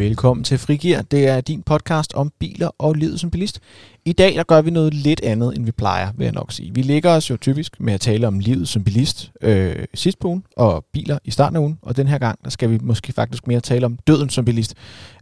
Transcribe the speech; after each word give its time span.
Velkommen 0.00 0.44
til 0.44 0.58
Frigir. 0.58 1.02
Det 1.02 1.28
er 1.28 1.40
din 1.40 1.62
podcast 1.62 2.14
om 2.14 2.32
biler 2.38 2.70
og 2.78 2.94
livet 2.94 3.20
som 3.20 3.30
bilist. 3.30 3.60
I 4.04 4.12
dag 4.12 4.34
der 4.34 4.42
gør 4.42 4.62
vi 4.62 4.70
noget 4.70 4.94
lidt 4.94 5.20
andet, 5.24 5.56
end 5.56 5.64
vi 5.64 5.70
plejer, 5.70 6.12
vil 6.16 6.24
jeg 6.24 6.32
nok 6.32 6.52
sige. 6.52 6.74
Vi 6.74 6.82
ligger 6.82 7.10
os 7.10 7.30
jo 7.30 7.36
typisk 7.36 7.80
med 7.80 7.94
at 7.94 8.00
tale 8.00 8.26
om 8.26 8.38
livet 8.38 8.68
som 8.68 8.84
bilist 8.84 9.32
øh, 9.42 9.84
sidst 9.94 10.18
på 10.18 10.28
ugen, 10.28 10.44
og 10.56 10.84
biler 10.92 11.18
i 11.24 11.30
starten 11.30 11.56
af 11.56 11.60
ugen. 11.60 11.78
Og 11.82 11.96
den 11.96 12.08
her 12.08 12.18
gang, 12.18 12.38
der 12.44 12.50
skal 12.50 12.70
vi 12.70 12.78
måske 12.82 13.12
faktisk 13.12 13.46
mere 13.46 13.60
tale 13.60 13.86
om 13.86 13.98
døden 14.06 14.28
som 14.28 14.44
bilist. 14.44 14.74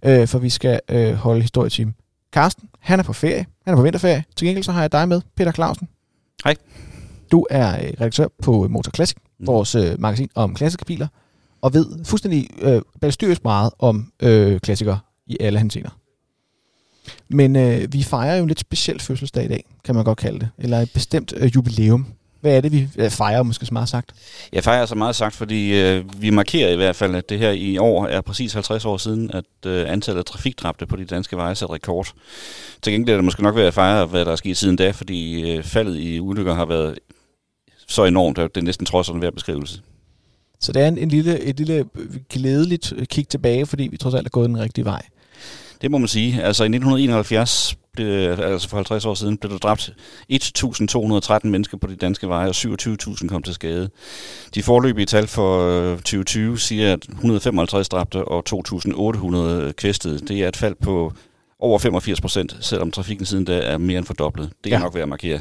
Øh, 0.04 0.28
for 0.28 0.38
vi 0.38 0.50
skal 0.50 0.80
øh, 0.88 1.14
holde 1.14 1.40
historietime. 1.40 1.92
Carsten, 2.32 2.68
han 2.80 2.98
er 2.98 3.02
på 3.02 3.12
ferie. 3.12 3.46
Han 3.64 3.74
er 3.74 3.76
på 3.76 3.82
vinterferie. 3.82 4.24
Til 4.36 4.46
gengæld 4.46 4.64
så 4.64 4.72
har 4.72 4.80
jeg 4.80 4.92
dig 4.92 5.08
med, 5.08 5.20
Peter 5.36 5.52
Clausen. 5.52 5.88
Hej. 6.45 6.56
Du 7.32 7.46
er 7.50 7.76
øh, 7.76 7.92
redaktør 8.00 8.26
på 8.42 8.68
Motor 8.70 8.90
Classic, 8.95 9.16
mm. 9.40 9.46
vores 9.46 9.74
øh, 9.74 10.00
magasin 10.00 10.29
om 10.34 10.54
klassiske 10.54 10.84
biler 10.84 11.06
og 11.62 11.74
ved 11.74 12.04
fuldstændig 12.04 12.48
øh, 12.60 12.82
balstyrisk 13.00 13.44
meget 13.44 13.70
om 13.78 14.12
øh, 14.22 14.60
klassikere 14.60 14.98
i 15.26 15.36
alle 15.40 15.58
henseender. 15.58 15.90
Men 17.28 17.56
øh, 17.56 17.92
vi 17.92 18.02
fejrer 18.02 18.36
jo 18.36 18.42
en 18.42 18.48
lidt 18.48 18.60
speciel 18.60 19.00
fødselsdag 19.00 19.44
i 19.44 19.48
dag, 19.48 19.64
kan 19.84 19.94
man 19.94 20.04
godt 20.04 20.18
kalde 20.18 20.38
det. 20.38 20.48
Eller 20.58 20.78
et 20.78 20.90
bestemt 20.94 21.32
øh, 21.36 21.54
jubilæum. 21.54 22.06
Hvad 22.40 22.56
er 22.56 22.60
det, 22.60 22.72
vi 22.72 22.88
øh, 22.96 23.10
fejrer, 23.10 23.42
måske 23.42 23.66
så 23.66 23.74
meget 23.74 23.88
sagt? 23.88 24.12
Jeg 24.52 24.64
fejrer 24.64 24.86
så 24.86 24.94
meget 24.94 25.16
sagt, 25.16 25.34
fordi 25.34 25.82
øh, 25.82 26.04
vi 26.22 26.30
markerer 26.30 26.72
i 26.72 26.76
hvert 26.76 26.96
fald, 26.96 27.14
at 27.14 27.28
det 27.28 27.38
her 27.38 27.50
i 27.50 27.78
år 27.78 28.06
er 28.06 28.20
præcis 28.20 28.52
50 28.52 28.84
år 28.84 28.96
siden, 28.96 29.30
at 29.30 29.45
øh, 29.66 29.92
antallet 29.92 30.18
af 30.18 30.24
trafikdræbte 30.24 30.86
på 30.86 30.96
de 30.96 31.04
danske 31.04 31.36
veje 31.36 31.54
satte 31.54 31.74
rekord. 31.74 32.12
Til 32.82 32.92
gengæld 32.92 33.14
er 33.14 33.16
det 33.16 33.24
måske 33.24 33.42
nok 33.42 33.54
ved 33.54 33.62
at 33.62 33.74
fejre, 33.74 34.06
hvad 34.06 34.24
der 34.24 34.32
er 34.32 34.36
sket 34.36 34.56
siden 34.56 34.76
da, 34.76 34.90
fordi 34.90 35.50
øh, 35.50 35.64
faldet 35.64 35.96
i 35.96 36.20
ulykker 36.20 36.54
har 36.54 36.66
været 36.66 36.98
så 37.88 38.04
enormt, 38.04 38.38
at 38.38 38.54
det 38.54 38.60
er 38.60 38.64
næsten 38.64 38.86
trods 38.86 39.09
en 39.09 39.18
hver 39.18 39.30
beskrivelse. 39.30 39.80
Så 40.60 40.72
det 40.72 40.82
er 40.82 40.88
en, 40.88 40.98
en 40.98 41.08
lille, 41.08 41.40
et 41.40 41.56
lille 41.56 41.84
glædeligt 42.30 42.92
kig 43.04 43.28
tilbage, 43.28 43.66
fordi 43.66 43.88
vi 43.90 43.96
trods 43.96 44.14
alt 44.14 44.26
er 44.26 44.30
gået 44.30 44.48
den 44.48 44.60
rigtige 44.60 44.84
vej. 44.84 45.02
Det 45.82 45.90
må 45.90 45.98
man 45.98 46.09
sige. 46.09 46.42
Altså 46.42 46.62
i 46.65 46.66
1971, 46.66 47.76
blev, 47.92 48.40
altså 48.40 48.68
for 48.68 48.76
50 48.76 49.04
år 49.04 49.15
siden, 49.15 49.37
blev 49.37 49.52
der 49.52 49.59
dræbt 49.59 49.92
1.213 50.32 51.48
mennesker 51.48 51.76
på 51.78 51.87
de 51.87 51.96
danske 51.96 52.28
veje, 52.28 52.48
og 52.48 52.54
27.000 52.56 53.28
kom 53.28 53.42
til 53.42 53.54
skade. 53.54 53.90
De 54.54 54.62
forløbige 54.62 55.06
tal 55.06 55.26
for 55.26 55.95
2020 55.95 56.52
øh, 56.52 56.59
siger, 56.59 56.93
at 56.93 57.09
155 57.09 57.88
dræbte 57.88 58.24
og 58.24 58.45
2.800 59.68 59.72
kvæstede. 59.72 60.18
Det 60.18 60.43
er 60.43 60.48
et 60.48 60.56
fald 60.56 60.74
på 60.82 61.12
over 61.59 61.78
85 61.78 62.20
procent, 62.20 62.56
selvom 62.60 62.90
trafikken 62.90 63.26
siden 63.26 63.45
da 63.45 63.59
er 63.59 63.78
mere 63.78 63.98
end 63.98 64.06
fordoblet. 64.06 64.50
Det 64.65 64.70
kan 64.70 64.78
ja. 64.81 64.84
nok 64.84 64.94
være 64.94 65.03
at 65.03 65.09
markere. 65.09 65.41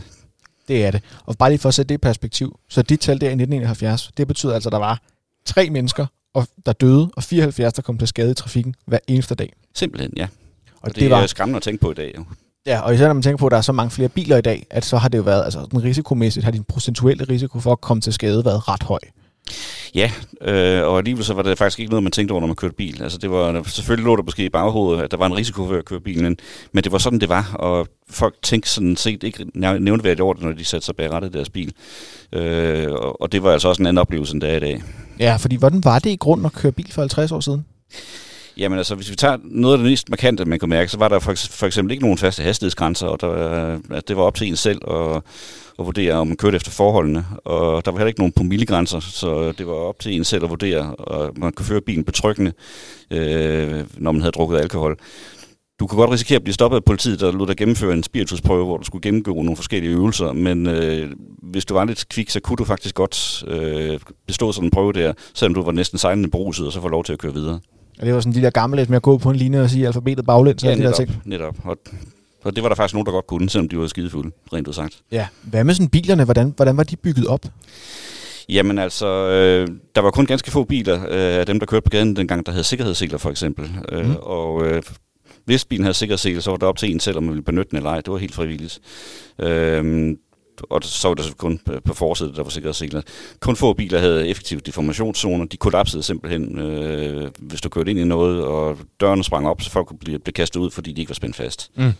Det 0.67 0.85
er 0.85 0.91
det. 0.91 1.03
Og 1.25 1.35
bare 1.37 1.49
lige 1.49 1.59
for 1.59 1.69
at 1.69 1.73
sætte 1.73 1.89
det 1.89 1.95
i 1.95 1.97
perspektiv, 1.97 2.59
så 2.69 2.81
de 2.81 2.95
tal 2.95 3.21
der 3.21 3.27
i 3.27 3.33
1971, 3.33 4.11
det 4.17 4.27
betyder 4.27 4.53
altså, 4.53 4.69
at 4.69 4.71
der 4.71 4.79
var 4.79 5.01
tre 5.45 5.69
mennesker, 5.69 6.05
og 6.33 6.47
der 6.65 6.73
døde, 6.73 7.09
og 7.15 7.23
74, 7.23 7.73
der 7.73 7.81
kom 7.81 7.97
til 7.97 8.07
skade 8.07 8.31
i 8.31 8.33
trafikken 8.33 8.75
hver 8.85 8.99
eneste 9.07 9.35
dag. 9.35 9.53
Simpelthen, 9.75 10.13
ja. 10.17 10.23
Og, 10.23 10.79
og 10.81 10.89
det, 10.89 11.01
det 11.01 11.09
var 11.09 11.25
skræmmende 11.25 11.57
at 11.57 11.63
tænke 11.63 11.81
på 11.81 11.91
i 11.91 11.93
dag. 11.93 12.13
Jo. 12.17 12.25
Ja, 12.65 12.79
og 12.79 12.93
især 12.93 13.07
når 13.07 13.13
man 13.13 13.23
tænker 13.23 13.37
på, 13.37 13.45
at 13.45 13.51
der 13.51 13.57
er 13.57 13.61
så 13.61 13.71
mange 13.71 13.91
flere 13.91 14.09
biler 14.09 14.37
i 14.37 14.41
dag, 14.41 14.67
at 14.69 14.85
så 14.85 14.97
har 14.97 15.09
det 15.09 15.17
jo 15.17 15.23
været, 15.23 15.43
altså 15.43 15.67
den 15.71 15.83
risikomæssigt, 15.83 16.43
har 16.43 16.51
din 16.51 16.63
procentuelle 16.63 17.23
risiko 17.23 17.59
for 17.59 17.71
at 17.71 17.81
komme 17.81 18.01
til 18.01 18.13
skade 18.13 18.45
været 18.45 18.67
ret 18.67 18.83
høj. 18.83 18.99
Ja, 19.95 20.11
øh, 20.41 20.87
og 20.87 20.97
alligevel 20.97 21.25
så 21.25 21.33
var 21.33 21.41
det 21.41 21.57
faktisk 21.57 21.79
ikke 21.79 21.89
noget, 21.89 22.03
man 22.03 22.11
tænkte 22.11 22.31
over, 22.31 22.39
når 22.41 22.47
man 22.47 22.55
kørte 22.55 22.75
bil. 22.75 23.03
Altså 23.03 23.17
det 23.17 23.31
var, 23.31 23.63
selvfølgelig 23.63 24.05
lå 24.05 24.15
der 24.15 24.23
måske 24.23 24.45
i 24.45 24.49
baghovedet, 24.49 25.03
at 25.03 25.11
der 25.11 25.17
var 25.17 25.25
en 25.25 25.35
risiko 25.35 25.67
for 25.67 25.75
at 25.75 25.85
køre 25.85 25.99
bilen, 25.99 26.37
men 26.71 26.83
det 26.83 26.91
var 26.91 26.97
sådan, 26.97 27.19
det 27.19 27.29
var, 27.29 27.51
og 27.53 27.87
folk 28.09 28.35
tænkte 28.43 28.69
sådan 28.69 28.95
set 28.95 29.23
ikke 29.23 29.45
nævneværdigt 29.55 30.21
over 30.21 30.33
det, 30.33 30.43
når 30.43 30.51
de 30.51 30.65
satte 30.65 30.85
sig 30.85 30.95
bag 30.95 31.11
rettet 31.11 31.33
deres 31.33 31.49
bil. 31.49 31.73
Øh, 32.33 32.91
og 32.91 33.31
det 33.31 33.43
var 33.43 33.51
altså 33.51 33.67
også 33.67 33.81
en 33.81 33.87
anden 33.87 34.01
oplevelse, 34.01 34.33
end 34.33 34.41
det 34.41 34.49
er 34.49 34.57
i 34.57 34.59
dag. 34.59 34.83
Ja, 35.19 35.35
fordi 35.35 35.55
hvordan 35.55 35.83
var 35.83 35.99
det 35.99 36.09
i 36.09 36.15
grunden 36.15 36.45
at 36.45 36.53
køre 36.53 36.71
bil 36.71 36.91
for 36.91 37.01
50 37.01 37.31
år 37.31 37.39
siden? 37.39 37.65
Jamen 38.57 38.77
altså, 38.77 38.95
hvis 38.95 39.11
vi 39.11 39.15
tager 39.15 39.37
noget 39.43 39.73
af 39.73 39.77
det 39.77 39.91
mest 39.91 40.09
markante, 40.09 40.45
man 40.45 40.59
kunne 40.59 40.69
mærke, 40.69 40.91
så 40.91 40.97
var 40.97 41.07
der 41.07 41.19
for, 41.19 41.33
for 41.49 41.67
eksempel 41.67 41.91
ikke 41.91 42.03
nogen 42.03 42.17
faste 42.17 42.43
hastighedsgrænser, 42.43 43.07
og 43.07 43.21
der, 43.21 43.29
at 43.91 44.07
det 44.07 44.17
var 44.17 44.23
op 44.23 44.35
til 44.35 44.47
en 44.47 44.55
selv 44.55 44.81
at, 44.91 45.15
at 45.79 45.85
vurdere, 45.85 46.13
om 46.13 46.27
man 46.27 46.37
kørte 46.37 46.55
efter 46.55 46.71
forholdene. 46.71 47.25
Og 47.45 47.85
der 47.85 47.91
var 47.91 47.97
heller 47.97 48.07
ikke 48.07 48.19
nogen 48.19 48.33
promillegrænser, 48.33 48.99
så 48.99 49.51
det 49.51 49.67
var 49.67 49.73
op 49.73 49.99
til 49.99 50.15
en 50.15 50.23
selv 50.23 50.43
at 50.43 50.49
vurdere, 50.49 50.95
og 50.95 51.33
man 51.37 51.53
kunne 51.53 51.65
føre 51.65 51.81
bilen 51.81 52.03
betryggende, 52.03 52.53
øh, 53.11 53.83
når 53.97 54.11
man 54.11 54.21
havde 54.21 54.31
drukket 54.31 54.57
alkohol. 54.57 54.97
Du 55.79 55.87
kunne 55.87 55.99
godt 55.99 56.11
risikere 56.11 56.35
at 56.35 56.43
blive 56.43 56.53
stoppet 56.53 56.77
af 56.77 56.83
politiet, 56.83 57.19
der 57.19 57.31
lod 57.31 57.47
dig 57.47 57.57
gennemføre 57.57 57.93
en 57.93 58.03
spiritusprøve, 58.03 58.65
hvor 58.65 58.77
du 58.77 58.83
skulle 58.83 59.01
gennemgå 59.01 59.33
nogle 59.33 59.55
forskellige 59.55 59.93
øvelser, 59.93 60.33
men 60.33 60.67
øh, 60.67 61.11
hvis 61.43 61.65
du 61.65 61.73
var 61.73 61.85
lidt 61.85 62.09
kvik, 62.09 62.29
så 62.29 62.39
kunne 62.39 62.57
du 62.57 62.63
faktisk 62.63 62.95
godt 62.95 63.43
øh, 63.47 63.99
bestå 64.27 64.51
sådan 64.51 64.67
en 64.67 64.71
prøve 64.71 64.93
der, 64.93 65.13
selvom 65.33 65.53
du 65.53 65.61
var 65.61 65.71
næsten 65.71 65.97
sejlende 65.97 66.29
beruset, 66.29 66.65
og 66.65 66.73
så 66.73 66.81
få 66.81 66.87
lov 66.87 67.03
til 67.03 67.13
at 67.13 67.19
køre 67.19 67.33
videre. 67.33 67.59
Og 67.99 68.05
det 68.05 68.13
var 68.13 68.19
sådan 68.19 68.33
de 68.33 68.41
der 68.41 68.49
gamle 68.49 68.85
med 68.89 68.95
at 68.95 69.01
gå 69.01 69.17
på 69.17 69.29
en 69.29 69.35
linje 69.35 69.61
og 69.61 69.69
sige 69.69 69.87
alfabetet 69.87 70.25
baglæns. 70.25 70.63
Ja, 70.63 70.75
netop, 70.75 70.83
de 70.83 70.87
der 70.87 71.05
ting. 71.05 71.21
netop. 71.25 71.55
Og, 71.63 71.77
og 72.43 72.55
det 72.55 72.63
var 72.63 72.69
der 72.69 72.75
faktisk 72.75 72.93
nogen, 72.93 73.05
der 73.05 73.11
godt 73.11 73.27
kunne, 73.27 73.49
selvom 73.49 73.69
de 73.69 73.77
var 73.77 73.87
skidefulde, 73.87 74.31
rent 74.53 74.75
sagt. 74.75 75.01
Ja. 75.11 75.27
Hvad 75.41 75.63
med 75.63 75.73
sådan 75.73 75.89
bilerne? 75.89 76.23
Hvordan, 76.23 76.53
hvordan 76.55 76.77
var 76.77 76.83
de 76.83 76.95
bygget 76.95 77.27
op? 77.27 77.45
Jamen 78.49 78.77
altså, 78.79 79.07
øh, 79.07 79.67
der 79.95 80.01
var 80.01 80.11
kun 80.11 80.25
ganske 80.25 80.51
få 80.51 80.63
biler 80.63 80.95
øh, 81.03 81.39
af 81.39 81.45
dem, 81.45 81.59
der 81.59 81.65
kørte 81.65 81.83
på 81.83 81.89
gaden 81.89 82.15
dengang, 82.15 82.45
der 82.45 82.51
havde 82.51 82.63
sikkerhedsseler 82.63 83.17
for 83.17 83.29
eksempel. 83.29 83.69
Mm. 83.91 83.97
Øh, 83.97 84.15
og 84.21 84.65
øh, 84.67 84.81
hvis 85.45 85.65
bilen 85.65 85.83
havde 85.83 85.93
sikkerhedsseler, 85.93 86.41
så 86.41 86.49
var 86.49 86.57
det 86.57 86.67
op 86.67 86.77
til 86.77 86.91
en 86.91 86.99
selv, 86.99 87.17
om 87.17 87.23
man 87.23 87.31
ville 87.31 87.43
benytte 87.43 87.69
den 87.69 87.77
eller 87.77 87.89
ej. 87.89 88.01
Det 88.01 88.11
var 88.11 88.17
helt 88.17 88.33
frivilligt. 88.33 88.79
Øh, 89.39 90.15
og 90.69 90.83
så 90.83 91.07
var 91.07 91.15
det 91.15 91.37
kun 91.37 91.59
på 91.85 91.93
forsiden, 91.93 92.35
der 92.35 92.43
var 92.43 92.49
sikkerhedssigler. 92.49 93.01
Kun 93.39 93.55
få 93.55 93.73
biler 93.73 93.99
havde 93.99 94.27
effektive 94.27 94.59
deformationszoner. 94.59 95.45
De 95.45 95.57
kollapsede 95.57 96.03
simpelthen, 96.03 96.59
øh, 96.59 97.31
hvis 97.39 97.61
du 97.61 97.69
kørte 97.69 97.91
ind 97.91 97.99
i 97.99 98.03
noget, 98.03 98.45
og 98.45 98.77
dørene 98.99 99.23
sprang 99.23 99.47
op, 99.47 99.61
så 99.61 99.71
folk 99.71 99.87
kunne 99.87 99.99
blive, 99.99 100.19
blive 100.19 100.33
kastet 100.33 100.59
ud, 100.59 100.71
fordi 100.71 100.91
de 100.93 101.01
ikke 101.01 101.09
var 101.09 101.15
spændt 101.15 101.35
fast. 101.35 101.71
Mm. 101.75 101.93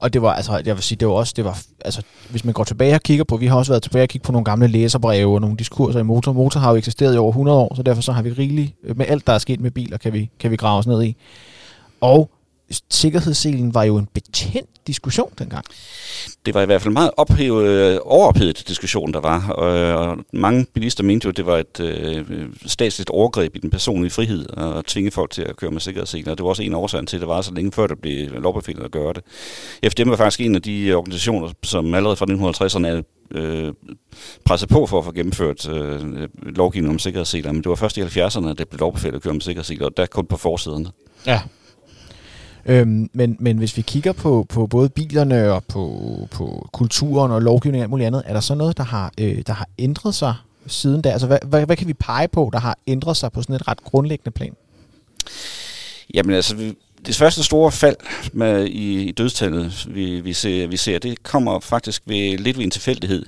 Og 0.00 0.12
det 0.12 0.22
var, 0.22 0.32
altså, 0.32 0.62
jeg 0.66 0.74
vil 0.74 0.82
sige, 0.82 0.96
det 0.96 1.08
var 1.08 1.14
også, 1.14 1.32
det 1.36 1.44
var, 1.44 1.62
altså, 1.84 2.02
hvis 2.30 2.44
man 2.44 2.54
går 2.54 2.64
tilbage 2.64 2.94
og 2.94 3.02
kigger 3.02 3.24
på, 3.24 3.36
vi 3.36 3.46
har 3.46 3.56
også 3.56 3.72
været 3.72 3.82
tilbage 3.82 4.02
og 4.02 4.08
kigge 4.08 4.24
på 4.24 4.32
nogle 4.32 4.44
gamle 4.44 4.66
læserbreve 4.66 5.34
og 5.34 5.40
nogle 5.40 5.56
diskurser 5.56 6.00
i 6.00 6.02
motor. 6.02 6.32
Motor 6.32 6.60
har 6.60 6.70
jo 6.70 6.76
eksisteret 6.76 7.14
i 7.14 7.18
over 7.18 7.30
100 7.30 7.58
år, 7.58 7.74
så 7.74 7.82
derfor 7.82 8.02
så 8.02 8.12
har 8.12 8.22
vi 8.22 8.32
rigeligt, 8.32 8.74
øh, 8.84 8.96
med 8.96 9.06
alt, 9.08 9.26
der 9.26 9.32
er 9.32 9.38
sket 9.38 9.60
med 9.60 9.70
biler, 9.70 9.96
kan 9.96 10.12
vi, 10.12 10.30
kan 10.40 10.50
vi 10.50 10.56
grave 10.56 10.78
os 10.78 10.86
ned 10.86 11.02
i. 11.02 11.16
Og 12.00 12.30
sikkerhedsselen 12.90 13.74
var 13.74 13.84
jo 13.84 13.96
en 13.96 14.08
betændt 14.14 14.70
diskussion 14.86 15.32
dengang. 15.38 15.64
Det 16.46 16.54
var 16.54 16.62
i 16.62 16.66
hvert 16.66 16.82
fald 16.82 16.92
meget 16.92 17.10
ophevet, 17.16 17.68
øh, 17.68 17.98
overophedet 18.04 18.68
diskussion, 18.68 19.12
der 19.12 19.20
var. 19.20 19.48
Og 19.50 20.18
mange 20.32 20.66
bilister 20.74 21.04
mente 21.04 21.24
jo, 21.24 21.30
at 21.30 21.36
det 21.36 21.46
var 21.46 21.56
et 21.56 21.80
øh, 21.80 22.46
statsligt 22.66 23.10
overgreb 23.10 23.56
i 23.56 23.58
den 23.58 23.70
personlige 23.70 24.10
frihed 24.10 24.46
at 24.58 24.84
tvinge 24.84 25.10
folk 25.10 25.30
til 25.30 25.42
at 25.42 25.56
køre 25.56 25.70
med 25.70 25.80
sikkerhedsseler. 25.80 26.34
Det 26.34 26.42
var 26.42 26.48
også 26.48 26.62
en 26.62 26.74
af 26.74 26.78
årsagen 26.78 27.06
til, 27.06 27.16
at 27.16 27.20
det 27.20 27.28
var 27.28 27.40
så 27.40 27.54
længe 27.54 27.72
før, 27.72 27.86
der 27.86 27.94
blev 27.94 28.30
lovbefilet 28.42 28.84
at 28.84 28.90
gøre 28.90 29.12
det. 29.12 29.22
FDM 29.92 30.10
var 30.10 30.16
faktisk 30.16 30.40
en 30.40 30.54
af 30.54 30.62
de 30.62 30.94
organisationer, 30.94 31.48
som 31.62 31.94
allerede 31.94 32.16
fra 32.16 32.26
1950'erne 32.28 33.02
øh, 33.30 33.72
presset 34.44 34.68
på 34.68 34.86
for 34.86 34.98
at 34.98 35.04
få 35.04 35.12
gennemført 35.12 35.68
øh, 35.68 36.28
lovgivning 36.42 36.94
om 36.94 36.98
sikkerhedsseler, 36.98 37.52
men 37.52 37.62
det 37.62 37.68
var 37.68 37.74
først 37.74 37.96
i 37.96 38.02
70'erne, 38.02 38.48
at 38.48 38.58
det 38.58 38.68
blev 38.68 38.78
lovbefilet 38.80 39.14
at 39.14 39.22
køre 39.22 39.32
med 39.32 39.40
sikkerhedsseler, 39.40 39.86
og 39.86 39.96
der 39.96 40.06
kun 40.06 40.26
på 40.26 40.36
forsiden. 40.36 40.88
Ja, 41.26 41.40
Øhm, 42.68 43.10
men, 43.12 43.36
men 43.40 43.58
hvis 43.58 43.76
vi 43.76 43.82
kigger 43.82 44.12
på, 44.12 44.46
på 44.48 44.66
både 44.66 44.88
bilerne 44.88 45.52
og 45.52 45.64
på, 45.64 46.28
på 46.30 46.68
kulturen 46.72 47.32
og 47.32 47.42
lovgivningen 47.42 47.80
og 47.80 47.84
alt 47.84 47.90
muligt 47.90 48.06
andet, 48.06 48.22
er 48.26 48.32
der 48.32 48.40
så 48.40 48.54
noget, 48.54 48.76
der 48.76 48.84
har, 48.84 49.12
øh, 49.20 49.42
der 49.46 49.52
har 49.52 49.68
ændret 49.78 50.14
sig 50.14 50.34
siden 50.66 51.02
da? 51.02 51.10
Altså, 51.10 51.26
hvad, 51.26 51.38
hvad, 51.46 51.66
hvad 51.66 51.76
kan 51.76 51.88
vi 51.88 51.94
pege 51.94 52.28
på, 52.28 52.50
der 52.52 52.58
har 52.58 52.78
ændret 52.86 53.16
sig 53.16 53.32
på 53.32 53.42
sådan 53.42 53.56
et 53.56 53.68
ret 53.68 53.84
grundlæggende 53.84 54.30
plan? 54.30 54.52
Jamen 56.14 56.34
altså, 56.34 56.56
det 57.06 57.16
første 57.16 57.44
store 57.44 57.72
fald 57.72 57.96
med, 58.32 58.66
i, 58.66 59.08
i 59.08 59.12
dødstallet, 59.12 59.86
vi, 59.90 60.20
vi, 60.20 60.32
ser, 60.32 60.66
vi 60.66 60.76
ser, 60.76 60.98
det 60.98 61.22
kommer 61.22 61.60
faktisk 61.60 62.02
ved 62.06 62.38
lidt 62.38 62.58
ved 62.58 62.64
en 62.64 62.70
tilfældighed. 62.70 63.22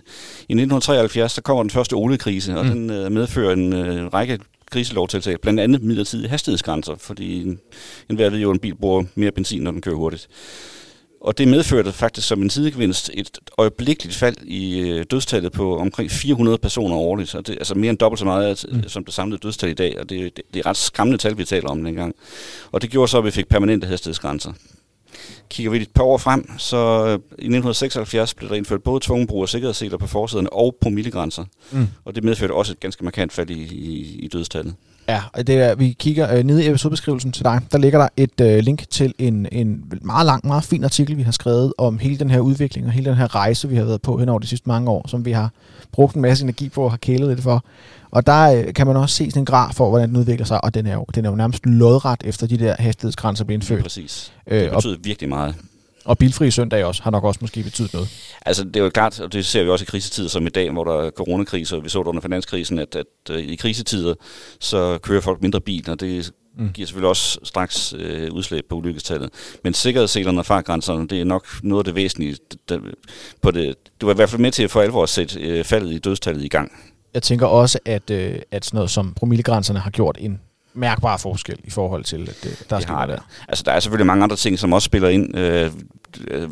I 0.48 0.52
1973, 0.52 1.34
der 1.34 1.40
kommer 1.40 1.62
den 1.62 1.70
første 1.70 1.94
oliekrise, 1.94 2.58
og 2.58 2.64
mm. 2.66 2.70
den 2.70 2.90
øh, 2.90 3.12
medfører 3.12 3.53
en 3.53 3.72
øh, 3.72 4.06
række 4.06 4.38
kriselovtiltag, 4.70 5.40
blandt 5.40 5.60
andet 5.60 5.82
midlertidige 5.82 6.28
hastighedsgrænser, 6.28 6.94
fordi 6.96 7.42
en, 7.42 7.60
en 8.10 8.16
hver 8.16 8.30
ved 8.30 8.38
jo, 8.38 8.50
at 8.50 8.54
en 8.54 8.60
bil 8.60 8.74
bruger 8.74 9.04
mere 9.14 9.30
benzin, 9.30 9.62
når 9.62 9.70
den 9.70 9.80
kører 9.80 9.96
hurtigt. 9.96 10.28
Og 11.20 11.38
det 11.38 11.48
medførte 11.48 11.92
faktisk 11.92 12.28
som 12.28 12.42
en 12.42 12.50
sidegevinst 12.50 13.10
et 13.14 13.38
øjeblikkeligt 13.58 14.16
fald 14.16 14.36
i 14.42 14.78
øh, 14.78 15.04
dødstallet 15.10 15.52
på 15.52 15.78
omkring 15.78 16.10
400 16.10 16.58
personer 16.58 16.96
årligt. 16.96 17.34
Og 17.34 17.46
det, 17.46 17.52
altså 17.52 17.74
mere 17.74 17.90
end 17.90 17.98
dobbelt 17.98 18.18
så 18.18 18.24
meget 18.24 18.64
mm. 18.72 18.88
som 18.88 19.04
det 19.04 19.14
samlede 19.14 19.40
dødstal 19.42 19.70
i 19.70 19.74
dag, 19.74 20.00
og 20.00 20.10
det, 20.10 20.36
det, 20.36 20.44
det 20.54 20.60
er 20.60 20.66
ret 20.66 20.76
skræmmende 20.76 21.18
tal, 21.18 21.38
vi 21.38 21.44
taler 21.44 21.68
om 21.68 21.84
dengang. 21.84 22.14
Og 22.72 22.82
det 22.82 22.90
gjorde 22.90 23.10
så, 23.10 23.18
at 23.18 23.24
vi 23.24 23.30
fik 23.30 23.48
permanente 23.48 23.86
hastighedsgrænser. 23.86 24.52
Kigger 25.50 25.70
vi 25.70 25.76
et 25.76 25.91
par 25.94 26.02
år 26.02 26.18
frem, 26.18 26.58
så 26.58 26.76
øh, 27.06 27.12
i 27.12 27.14
1976 27.14 28.34
blev 28.34 28.50
der 28.50 28.56
indført 28.56 28.82
både 28.82 29.00
tvungen 29.04 29.26
brug 29.26 29.42
af 29.42 29.48
sikkerhedsseler 29.48 29.98
på 29.98 30.06
forsiden 30.06 30.48
og 30.52 30.76
promillegrænser. 30.80 31.44
Mm. 31.72 31.88
Og 32.04 32.14
det 32.14 32.24
medførte 32.24 32.52
også 32.52 32.72
et 32.72 32.80
ganske 32.80 33.04
markant 33.04 33.32
fald 33.32 33.50
i, 33.50 33.62
i, 33.62 34.18
i 34.18 34.28
dødstallet. 34.28 34.74
Ja, 35.08 35.22
og 35.32 35.47
det 35.47 35.54
er, 35.54 35.74
vi 35.74 35.97
kigger 35.98 36.36
øh, 36.36 36.44
nede 36.44 36.64
i 36.64 36.68
episodebeskrivelsen 36.68 37.32
til 37.32 37.44
dig. 37.44 37.60
Der 37.72 37.78
ligger 37.78 37.98
der 37.98 38.08
et 38.16 38.41
øh, 38.41 38.58
link 38.58 38.84
til 38.91 39.14
en, 39.18 39.47
en 39.52 39.92
meget 40.02 40.26
lang, 40.26 40.47
meget 40.47 40.64
fin 40.64 40.84
artikel, 40.84 41.16
vi 41.16 41.22
har 41.22 41.32
skrevet 41.32 41.72
om 41.78 41.98
hele 41.98 42.18
den 42.18 42.30
her 42.30 42.41
udvikling 42.41 42.86
og 42.86 42.92
hele 42.92 43.10
den 43.10 43.16
her 43.16 43.34
rejse, 43.34 43.68
vi 43.68 43.76
har 43.76 43.84
været 43.84 44.03
på 44.03 44.18
hen 44.18 44.28
over 44.28 44.38
de 44.38 44.46
sidste 44.46 44.68
mange 44.68 44.91
år, 44.91 45.08
som 45.08 45.24
vi 45.24 45.32
har 45.32 45.50
brugt 45.92 46.14
en 46.14 46.22
masse 46.22 46.44
energi 46.44 46.68
på 46.68 46.82
og 46.82 46.91
har 46.91 46.98
kælet 46.98 47.28
lidt 47.28 47.42
for. 47.42 47.64
Og 48.10 48.27
der 48.27 48.53
øh, 48.53 48.74
kan 48.74 48.86
man 48.86 48.97
også 48.97 49.16
se 49.16 49.30
sådan 49.30 49.42
en 49.42 49.47
graf 49.47 49.74
for, 49.74 49.89
hvordan 49.89 50.09
den 50.09 50.16
udvikler 50.16 50.47
sig, 50.47 50.65
og 50.65 50.74
den 50.74 50.86
er 50.86 50.95
jo, 50.95 51.07
den 51.15 51.24
er 51.24 51.30
jo 51.30 51.36
nærmest 51.36 51.66
lodret 51.66 52.21
efter 52.24 52.47
de 52.47 52.59
der 52.59 52.74
hastighedsgrænser 52.78 53.45
blev 53.45 53.54
indført. 53.54 53.78
Ja, 53.78 53.83
præcis. 53.83 54.33
Det 54.48 54.66
øh, 54.66 54.71
betyder 54.71 54.97
virkelig 55.03 55.28
meget. 55.28 55.54
Og 56.04 56.18
bilfri 56.18 56.51
søndag 56.51 56.84
også 56.84 57.03
har 57.03 57.10
nok 57.10 57.24
også 57.24 57.39
måske 57.41 57.62
betydet 57.62 57.92
noget. 57.92 58.09
Altså 58.47 58.65
det 58.65 58.77
er 58.77 58.80
jo 58.80 58.91
klart, 58.91 59.21
og 59.21 59.33
det 59.33 59.47
ser 59.47 59.62
vi 59.62 59.68
også 59.71 59.83
i 59.83 59.86
krisetider 59.86 60.28
som 60.28 60.47
i 60.47 60.51
dag, 60.51 60.71
hvor 60.71 60.84
der 60.84 61.03
er 61.03 61.10
coronakrise, 61.10 61.77
og 61.77 61.84
vi 61.84 61.89
så 61.89 61.98
det 61.98 62.07
under 62.07 62.21
finanskrisen, 62.21 62.78
at, 62.78 62.97
at, 62.97 63.04
at 63.30 63.36
øh, 63.36 63.42
i 63.42 63.57
krisetider, 63.57 64.15
så 64.60 64.98
kører 65.03 65.21
folk 65.21 65.42
mindre 65.42 65.60
bil, 65.60 65.91
og 65.91 66.01
det 66.01 66.33
mm. 66.59 66.71
giver 66.72 66.86
selvfølgelig 66.86 67.09
også 67.09 67.39
straks 67.45 67.95
øh, 67.98 68.33
udslæb 68.33 68.65
på 68.68 68.74
ulykkestallet. 68.74 69.30
Men 69.65 69.74
sikkerhedsselerne 69.74 70.39
og 70.39 70.47
fartgrænserne, 70.47 71.09
det 71.09 71.21
er 71.21 71.24
nok 71.24 71.47
noget 71.63 71.80
af 71.80 71.84
det 71.84 71.95
væsentlige. 71.95 72.36
Der, 72.68 72.78
på 73.42 73.51
det. 73.51 73.74
Du 74.01 74.06
var 74.06 74.13
i 74.13 74.16
hvert 74.16 74.30
fald 74.30 74.41
med 74.41 74.53
til 74.53 74.63
at 74.63 74.71
for 74.71 74.80
alvor 74.80 75.03
at 75.03 75.09
sætte 75.09 75.41
øh, 75.41 75.65
faldet 75.65 75.92
i 75.92 75.98
dødstallet 75.98 76.45
i 76.45 76.48
gang. 76.48 76.72
Jeg 77.15 77.22
tænker 77.22 77.47
også, 77.47 77.78
at, 77.84 78.10
øh, 78.10 78.34
at 78.51 78.65
sådan 78.65 78.77
noget 78.77 78.91
som 78.91 79.15
promillegrænserne 79.15 79.78
har 79.78 79.91
gjort 79.91 80.16
en 80.21 80.41
mærkbar 80.74 81.16
forskel 81.16 81.59
i 81.65 81.71
forhold 81.71 82.04
til, 82.04 82.28
at 82.28 82.39
det, 82.42 82.66
der 82.71 82.80
skal 82.80 82.95
der. 82.95 83.18
Altså, 83.48 83.65
der 83.66 83.72
er 83.72 83.80
selvfølgelig 83.80 84.07
mange 84.07 84.22
andre 84.22 84.36
ting, 84.36 84.59
som 84.59 84.72
også 84.72 84.86
spiller 84.86 85.09
ind. 85.09 85.39
Øh, 85.39 85.72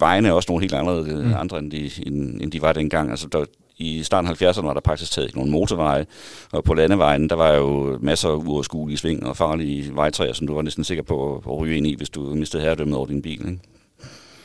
vejene 0.00 0.28
er 0.28 0.32
også 0.32 0.52
nogle 0.52 0.62
helt 0.62 0.74
andre, 0.74 1.02
mm. 1.02 1.34
andre 1.34 1.58
end, 1.58 1.70
de, 1.70 1.90
end, 2.06 2.40
end 2.40 2.52
de 2.52 2.62
var 2.62 2.72
dengang. 2.72 3.10
Altså, 3.10 3.28
der, 3.32 3.44
i 3.78 4.02
starten 4.02 4.30
af 4.30 4.42
70'erne 4.42 4.62
var 4.62 4.74
der 4.74 4.80
praktisk 4.80 5.12
taget 5.12 5.36
nogle 5.36 5.50
motorveje, 5.50 6.06
og 6.52 6.64
på 6.64 6.74
landevejen, 6.74 7.28
der 7.28 7.36
var 7.36 7.52
jo 7.52 7.98
masser 8.00 8.28
af 8.28 8.34
uoverskuelige 8.34 8.98
sving 8.98 9.26
og 9.26 9.36
farlige 9.36 9.94
vejtræer, 9.94 10.32
som 10.32 10.46
du 10.46 10.54
var 10.54 10.62
næsten 10.62 10.84
sikker 10.84 11.02
på 11.02 11.36
at 11.36 11.58
ryge 11.58 11.76
ind 11.76 11.86
i, 11.86 11.94
hvis 11.96 12.10
du 12.10 12.34
mistede 12.34 12.62
herredømmet 12.62 12.96
over 12.96 13.06
din 13.06 13.22
bil. 13.22 13.48
Ikke? 13.48 13.58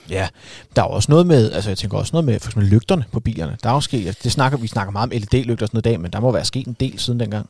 Ja, 0.09 0.27
der 0.75 0.81
er 0.81 0.85
også 0.85 1.11
noget 1.11 1.27
med, 1.27 1.51
altså 1.51 1.69
jeg 1.69 1.77
tænker 1.77 1.97
også 1.97 2.11
noget 2.13 2.25
med 2.25 2.39
for 2.39 2.49
eksempel 2.49 2.69
lygterne 2.69 3.05
på 3.11 3.19
bilerne. 3.19 3.57
Der 3.63 3.69
er 3.69 3.73
også 3.73 3.87
sket, 3.87 4.23
det 4.23 4.31
snakker, 4.31 4.57
vi 4.57 4.67
snakker 4.67 4.91
meget 4.91 5.13
om 5.13 5.19
LED-lygter 5.19 5.65
og 5.65 5.67
sådan 5.67 5.77
noget 5.77 5.85
i 5.85 5.89
dag, 5.89 5.99
men 5.99 6.11
der 6.11 6.19
må 6.19 6.31
være 6.31 6.45
sket 6.45 6.67
en 6.67 6.77
del 6.79 6.99
siden 6.99 7.19
dengang. 7.19 7.49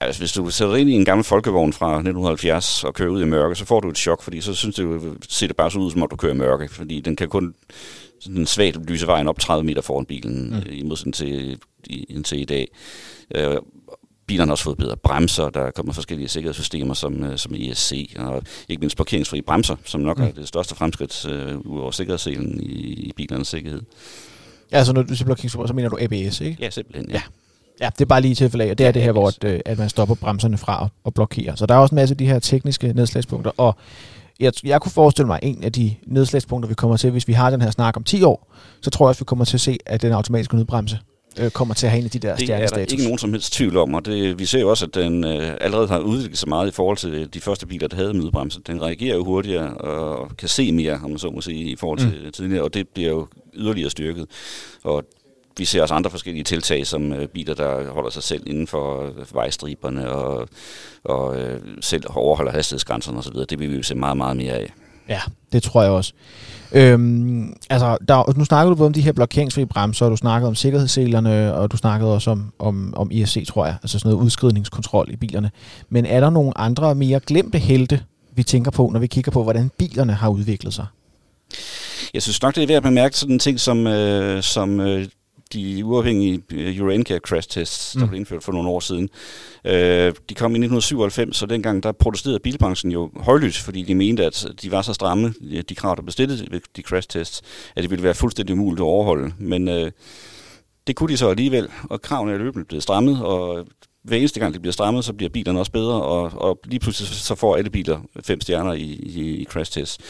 Altså, 0.00 0.20
hvis 0.20 0.32
du 0.32 0.50
sætter 0.50 0.76
ind 0.76 0.90
i 0.90 0.92
en 0.92 1.04
gammel 1.04 1.24
folkevogn 1.24 1.72
fra 1.72 1.86
1970 1.86 2.84
og 2.84 2.94
kører 2.94 3.10
ud 3.10 3.22
i 3.22 3.24
mørke, 3.24 3.54
så 3.54 3.64
får 3.64 3.80
du 3.80 3.88
et 3.88 3.98
chok, 3.98 4.22
fordi 4.22 4.40
så 4.40 4.54
synes 4.54 4.76
du, 4.76 5.14
ser 5.28 5.46
det 5.46 5.56
bare 5.56 5.70
så 5.70 5.78
ud, 5.78 5.90
som 5.90 6.02
om 6.02 6.08
du 6.08 6.16
kører 6.16 6.34
i 6.34 6.36
mørke, 6.36 6.68
fordi 6.68 7.00
den 7.00 7.16
kan 7.16 7.28
kun 7.28 7.54
sådan 8.20 8.46
svagt 8.46 8.90
lyse 8.90 9.06
vejen 9.06 9.28
op 9.28 9.38
30 9.38 9.64
meter 9.64 9.82
foran 9.82 10.06
bilen, 10.06 10.50
mm. 10.50 10.72
i 10.72 10.82
modsætning 10.82 11.14
til, 11.14 11.58
i, 11.84 12.22
til 12.24 12.40
i 12.40 12.44
dag. 12.44 12.68
Øh, 13.34 13.56
bilerne 14.26 14.48
har 14.48 14.52
også 14.52 14.64
fået 14.64 14.76
bedre 14.76 14.96
bremser, 14.96 15.50
der 15.50 15.60
er 15.60 15.70
kommet 15.70 15.94
forskellige 15.94 16.28
sikkerhedssystemer 16.28 16.94
som, 16.94 17.24
øh, 17.24 17.38
som 17.38 17.54
ESC, 17.56 18.16
og 18.18 18.42
ikke 18.68 18.80
mindst 18.80 18.96
parkeringsfri 18.96 19.40
bremser, 19.40 19.76
som 19.84 20.00
nok 20.00 20.18
mm. 20.18 20.24
er 20.24 20.30
det 20.32 20.48
største 20.48 20.74
fremskridt 20.74 21.26
øh, 21.26 21.58
ud 21.58 21.80
over 21.80 21.90
sikkerhedsselen 21.90 22.60
i, 22.60 22.92
i 22.92 23.12
bilernes 23.16 23.48
sikkerhed. 23.48 23.82
Ja, 24.72 24.76
altså 24.76 24.92
når 24.92 25.02
du 25.02 25.14
siger 25.14 25.28
parkeringsfri 25.28 25.66
så 25.66 25.74
mener 25.74 25.88
du 25.88 25.98
ABS, 26.00 26.40
ikke? 26.40 26.56
Ja, 26.60 26.70
simpelthen, 26.70 27.10
ja. 27.10 27.14
ja. 27.14 27.20
Ja, 27.80 27.90
det 27.98 28.00
er 28.00 28.06
bare 28.06 28.20
lige 28.20 28.32
i 28.32 28.34
tilfælde 28.34 28.64
af, 28.64 28.70
og 28.70 28.78
det 28.78 28.86
er 28.86 28.92
det 28.92 29.02
her, 29.02 29.12
hvor 29.12 29.28
at, 29.28 29.44
øh, 29.44 29.60
at 29.64 29.78
man 29.78 29.88
stopper 29.88 30.14
bremserne 30.14 30.58
fra 30.58 30.88
at 31.06 31.14
blokere. 31.14 31.56
Så 31.56 31.66
der 31.66 31.74
er 31.74 31.78
også 31.78 31.94
en 31.94 31.96
masse 31.96 32.12
af 32.12 32.16
de 32.16 32.26
her 32.26 32.38
tekniske 32.38 32.92
nedslagspunkter, 32.92 33.50
og 33.56 33.76
jeg, 34.40 34.52
jeg 34.64 34.80
kunne 34.80 34.92
forestille 34.92 35.26
mig, 35.26 35.38
at 35.42 35.48
en 35.48 35.64
af 35.64 35.72
de 35.72 35.94
nedslagspunkter, 36.06 36.68
vi 36.68 36.74
kommer 36.74 36.96
til, 36.96 37.10
hvis 37.10 37.28
vi 37.28 37.32
har 37.32 37.50
den 37.50 37.62
her 37.62 37.70
snak 37.70 37.96
om 37.96 38.04
10 38.04 38.22
år, 38.22 38.52
så 38.80 38.90
tror 38.90 39.06
jeg 39.06 39.10
at 39.10 39.20
vi 39.20 39.24
kommer 39.24 39.44
til 39.44 39.56
at 39.56 39.60
se, 39.60 39.78
at 39.86 40.02
den 40.02 40.12
automatiske 40.12 40.56
nødbremse 40.56 40.98
øh, 41.38 41.50
kommer 41.50 41.74
til 41.74 41.86
at 41.86 41.90
have 41.90 41.98
en 41.98 42.04
af 42.04 42.10
de 42.10 42.18
der 42.18 42.36
stjernestatus. 42.36 42.70
Det 42.70 42.82
er 42.82 42.86
der 42.86 42.92
ikke 42.92 43.04
nogen 43.04 43.18
som 43.18 43.32
helst 43.32 43.52
tvivl 43.52 43.76
om, 43.76 43.94
og 43.94 44.04
det, 44.06 44.38
vi 44.38 44.46
ser 44.46 44.60
jo 44.60 44.70
også, 44.70 44.86
at 44.86 44.94
den 44.94 45.24
øh, 45.24 45.56
allerede 45.60 45.88
har 45.88 45.98
udviklet 45.98 46.38
sig 46.38 46.48
meget 46.48 46.68
i 46.68 46.70
forhold 46.70 46.96
til 46.96 47.34
de 47.34 47.40
første 47.40 47.66
biler, 47.66 47.88
der 47.88 47.96
havde 47.96 48.14
nødbremse. 48.14 48.60
Den 48.66 48.82
reagerer 48.82 49.16
jo 49.16 49.24
hurtigere 49.24 49.74
og 49.74 50.36
kan 50.36 50.48
se 50.48 50.72
mere, 50.72 51.00
om 51.04 51.10
man 51.10 51.18
så 51.18 51.30
må 51.30 51.40
sige, 51.40 51.64
i 51.64 51.76
forhold 51.76 51.98
til 51.98 52.22
mm. 52.24 52.32
tidligere, 52.32 52.62
og 52.62 52.74
det 52.74 52.88
bliver 52.88 53.10
jo 53.10 53.26
yderligere 53.54 53.90
styrket. 53.90 54.26
Og 54.84 55.04
vi 55.58 55.64
ser 55.64 55.82
også 55.82 55.94
andre 55.94 56.10
forskellige 56.10 56.44
tiltag, 56.44 56.86
som 56.86 57.12
øh, 57.12 57.28
biler, 57.28 57.54
der 57.54 57.90
holder 57.90 58.10
sig 58.10 58.22
selv 58.22 58.42
inden 58.46 58.66
for 58.66 59.06
øh, 59.06 59.34
vejstriberne 59.34 60.10
og, 60.10 60.48
og 61.04 61.40
øh, 61.40 61.60
selv 61.80 62.04
overholder 62.14 62.52
hastighedsgrænserne 62.52 63.18
osv. 63.18 63.34
Det 63.34 63.58
vil 63.58 63.70
vi 63.70 63.76
jo 63.76 63.82
se 63.82 63.94
meget, 63.94 64.16
meget 64.16 64.36
mere 64.36 64.52
af. 64.52 64.72
Ja, 65.08 65.20
det 65.52 65.62
tror 65.62 65.82
jeg 65.82 65.90
også. 65.90 66.12
Øhm, 66.72 67.56
altså, 67.70 67.98
der, 68.08 68.38
nu 68.38 68.44
snakkede 68.44 68.70
du 68.70 68.76
både 68.76 68.86
om 68.86 68.92
de 68.92 69.00
her 69.00 69.12
blokeringsfri 69.12 69.64
bremser, 69.64 70.04
og 70.04 70.10
du 70.10 70.16
snakkede 70.16 70.48
om 70.48 70.54
sikkerhedsselerne, 70.54 71.54
og 71.54 71.72
du 71.72 71.76
snakkede 71.76 72.14
også 72.14 72.30
om, 72.30 72.52
om, 72.58 72.94
om 72.96 73.08
ISC, 73.10 73.46
tror 73.46 73.66
jeg, 73.66 73.76
altså 73.82 73.98
sådan 73.98 74.10
noget 74.12 74.24
udskridningskontrol 74.24 75.10
i 75.10 75.16
bilerne. 75.16 75.50
Men 75.88 76.06
er 76.06 76.20
der 76.20 76.30
nogle 76.30 76.58
andre 76.58 76.94
mere 76.94 77.20
glemte 77.20 77.58
helte, 77.58 78.00
vi 78.34 78.42
tænker 78.42 78.70
på, 78.70 78.90
når 78.92 79.00
vi 79.00 79.06
kigger 79.06 79.32
på, 79.32 79.42
hvordan 79.42 79.70
bilerne 79.78 80.12
har 80.12 80.28
udviklet 80.28 80.74
sig? 80.74 80.86
Jeg 82.14 82.22
synes 82.22 82.42
nok, 82.42 82.54
det 82.54 82.62
er 82.62 82.66
værd 82.66 82.76
at 82.76 82.82
bemærke 82.82 83.18
sådan 83.18 83.32
en 83.32 83.38
ting 83.38 83.60
som, 83.60 83.86
øh, 83.86 84.42
som 84.42 84.80
øh, 84.80 85.06
de 85.52 85.84
uafhængige 85.84 86.42
øh, 86.52 86.98
NCAP 86.98 87.22
crash 87.22 87.48
tests, 87.48 87.92
der 87.92 88.00
mm. 88.00 88.08
blev 88.08 88.18
indført 88.18 88.42
for 88.42 88.52
nogle 88.52 88.68
år 88.68 88.80
siden. 88.80 89.08
Øh, 89.64 90.12
de 90.28 90.34
kom 90.34 90.50
i 90.50 90.58
1997, 90.58 91.36
så 91.36 91.46
dengang 91.46 91.82
der 91.82 91.92
protesterede 91.92 92.38
bilbranchen 92.38 92.92
jo 92.92 93.10
højlydt, 93.16 93.56
fordi 93.56 93.82
de 93.82 93.94
mente, 93.94 94.24
at 94.24 94.46
de 94.62 94.70
var 94.70 94.82
så 94.82 94.92
stramme, 94.92 95.34
de 95.68 95.74
krav, 95.74 95.96
der 95.96 96.02
blev 96.02 96.12
stillet 96.12 96.48
ved 96.50 96.60
de 96.76 96.82
crash 96.82 97.08
tests, 97.08 97.42
at 97.76 97.82
det 97.82 97.90
ville 97.90 98.02
være 98.02 98.14
fuldstændig 98.14 98.52
umuligt 98.52 98.80
at 98.80 98.84
overholde. 98.84 99.32
Men 99.38 99.68
øh, 99.68 99.90
det 100.86 100.96
kunne 100.96 101.12
de 101.12 101.16
så 101.16 101.28
alligevel, 101.28 101.68
og 101.90 102.02
kravene 102.02 102.32
er 102.32 102.38
løbende 102.38 102.64
blevet 102.64 102.82
strammet, 102.82 103.22
og 103.22 103.66
hver 104.04 104.16
eneste 104.16 104.40
gang 104.40 104.52
det 104.52 104.62
bliver 104.62 104.72
strammet, 104.72 105.04
så 105.04 105.12
bliver 105.12 105.30
bilerne 105.30 105.58
også 105.58 105.72
bedre, 105.72 106.02
og, 106.02 106.32
og 106.34 106.60
lige 106.64 106.80
pludselig 106.80 107.08
så 107.08 107.34
får 107.34 107.56
alle 107.56 107.70
biler 107.70 108.00
fem 108.24 108.40
stjerner 108.40 108.72
i, 108.72 108.82
i, 108.82 109.20
i 109.36 109.44
crash 109.44 109.72
test. 109.72 110.00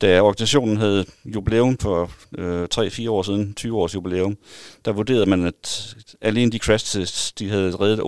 Da 0.00 0.20
organisationen 0.20 0.76
havde 0.76 1.04
jubilæum 1.24 1.78
for 1.78 2.10
øh, 2.38 2.68
3-4 2.74 3.10
år 3.10 3.22
siden, 3.22 3.54
20 3.54 3.76
års 3.76 3.94
jubilæum, 3.94 4.36
der 4.84 4.92
vurderede 4.92 5.26
man, 5.26 5.46
at 5.46 5.94
alene 6.20 6.52
de 6.52 6.58
crash 6.58 6.92
tests, 6.92 7.32
de 7.32 7.50
havde 7.50 7.76
reddet 7.76 8.00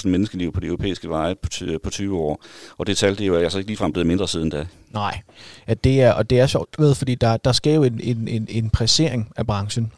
78.000 0.00 0.08
menneskeliv 0.08 0.52
på 0.52 0.60
de 0.60 0.66
europæiske 0.66 1.08
veje 1.08 1.34
på, 1.34 1.48
på 1.82 1.90
20 1.90 2.18
år. 2.18 2.44
Og 2.78 2.86
det 2.86 2.96
tal, 2.96 3.12
det 3.12 3.20
er 3.20 3.26
jo 3.26 3.36
altså 3.36 3.58
ikke 3.58 3.70
ligefrem 3.70 3.92
blevet 3.92 4.06
mindre 4.06 4.28
siden 4.28 4.50
da. 4.50 4.66
Nej, 4.90 5.20
ja, 5.68 5.74
det 5.74 6.02
er, 6.02 6.12
og 6.12 6.30
det 6.30 6.40
er 6.40 6.46
sjovt, 6.46 6.78
ved, 6.78 6.94
fordi 6.94 7.14
der, 7.14 7.36
der 7.36 7.52
sker 7.52 7.74
jo 7.74 7.82
en, 7.82 8.00
en, 8.02 8.28
en, 8.28 8.46
en 8.50 8.70
pressering 8.70 9.32
af 9.36 9.46
branchen. 9.46 9.92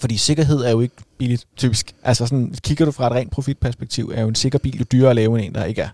Fordi 0.00 0.16
sikkerhed 0.16 0.60
er 0.60 0.70
jo 0.70 0.80
ikke 0.80 0.94
billigt, 1.22 1.46
typisk. 1.56 1.94
Altså 2.02 2.26
sådan, 2.26 2.54
kigger 2.62 2.84
du 2.84 2.90
fra 2.90 3.06
et 3.06 3.12
rent 3.12 3.30
profitperspektiv, 3.30 4.12
er 4.14 4.22
jo 4.22 4.28
en 4.28 4.34
sikker 4.34 4.58
bil 4.58 4.78
jo 4.78 4.84
dyrere 4.92 5.10
at 5.10 5.16
lave 5.16 5.38
end 5.38 5.46
en, 5.46 5.54
der 5.54 5.64
ikke 5.64 5.82
er. 5.82 5.88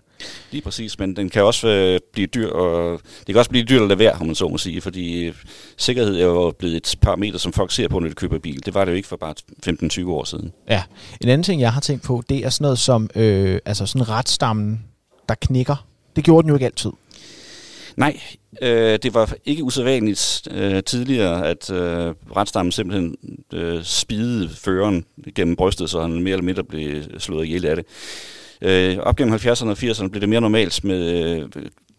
Lige 0.51 0.61
præcis, 0.61 0.99
men 0.99 1.15
den 1.15 1.29
kan 1.29 1.43
også 1.43 1.67
øh, 1.67 1.99
blive 2.13 2.27
dyr, 2.27 2.49
og 2.49 2.99
det 3.19 3.25
kan 3.27 3.37
også 3.37 3.49
blive 3.49 3.63
dyrt 3.63 3.81
at 3.81 3.87
lade 3.87 3.99
være, 3.99 4.11
om 4.11 4.25
man 4.25 4.35
så 4.35 4.47
må 4.47 4.57
sige, 4.57 4.81
fordi 4.81 5.25
øh, 5.25 5.33
sikkerhed 5.77 6.15
er 6.15 6.25
jo 6.25 6.53
blevet 6.59 6.75
et 6.75 6.95
parameter, 7.01 7.37
som 7.37 7.53
folk 7.53 7.71
ser 7.71 7.87
på, 7.87 7.99
når 7.99 8.07
de 8.07 8.13
køber 8.13 8.39
bil. 8.39 8.65
Det 8.65 8.73
var 8.73 8.85
det 8.85 8.91
jo 8.91 8.95
ikke 8.95 9.07
for 9.07 9.17
bare 9.17 9.35
15-20 10.05 10.09
år 10.09 10.23
siden. 10.23 10.51
Ja, 10.69 10.83
en 11.21 11.29
anden 11.29 11.43
ting, 11.43 11.61
jeg 11.61 11.73
har 11.73 11.81
tænkt 11.81 12.03
på, 12.03 12.23
det 12.29 12.45
er 12.45 12.49
sådan 12.49 12.63
noget 12.63 12.79
som 12.79 13.09
øh, 13.15 13.59
altså 13.65 13.85
sådan 13.85 14.09
retstammen, 14.09 14.83
der 15.29 15.35
knækker. 15.35 15.85
Det 16.15 16.23
gjorde 16.23 16.43
den 16.43 16.49
jo 16.49 16.55
ikke 16.55 16.65
altid. 16.65 16.91
Nej, 17.99 18.19
øh, 18.61 18.99
det 19.03 19.13
var 19.13 19.33
ikke 19.45 19.63
usædvanligt 19.63 20.47
øh, 20.51 20.83
tidligere, 20.83 21.47
at 21.47 21.71
øh, 21.71 22.13
retstammen 22.35 22.71
simpelthen 22.71 23.15
øh, 23.53 23.83
spidede 23.83 24.49
føreren 24.49 25.05
gennem 25.35 25.55
brystet, 25.55 25.89
så 25.89 26.01
han 26.01 26.11
mere 26.11 26.33
eller 26.33 26.43
mindre 26.43 26.63
blev 26.63 27.03
slået 27.17 27.45
ihjel 27.45 27.65
af 27.65 27.75
det. 27.75 27.85
Øh, 28.61 28.97
op 28.97 29.15
gennem 29.15 29.35
70'erne 29.35 29.69
og 29.69 29.77
80'erne 29.77 30.07
blev 30.07 30.21
det 30.21 30.29
mere 30.29 30.41
normalt 30.41 30.83
med 30.83 31.23
øh, 31.23 31.49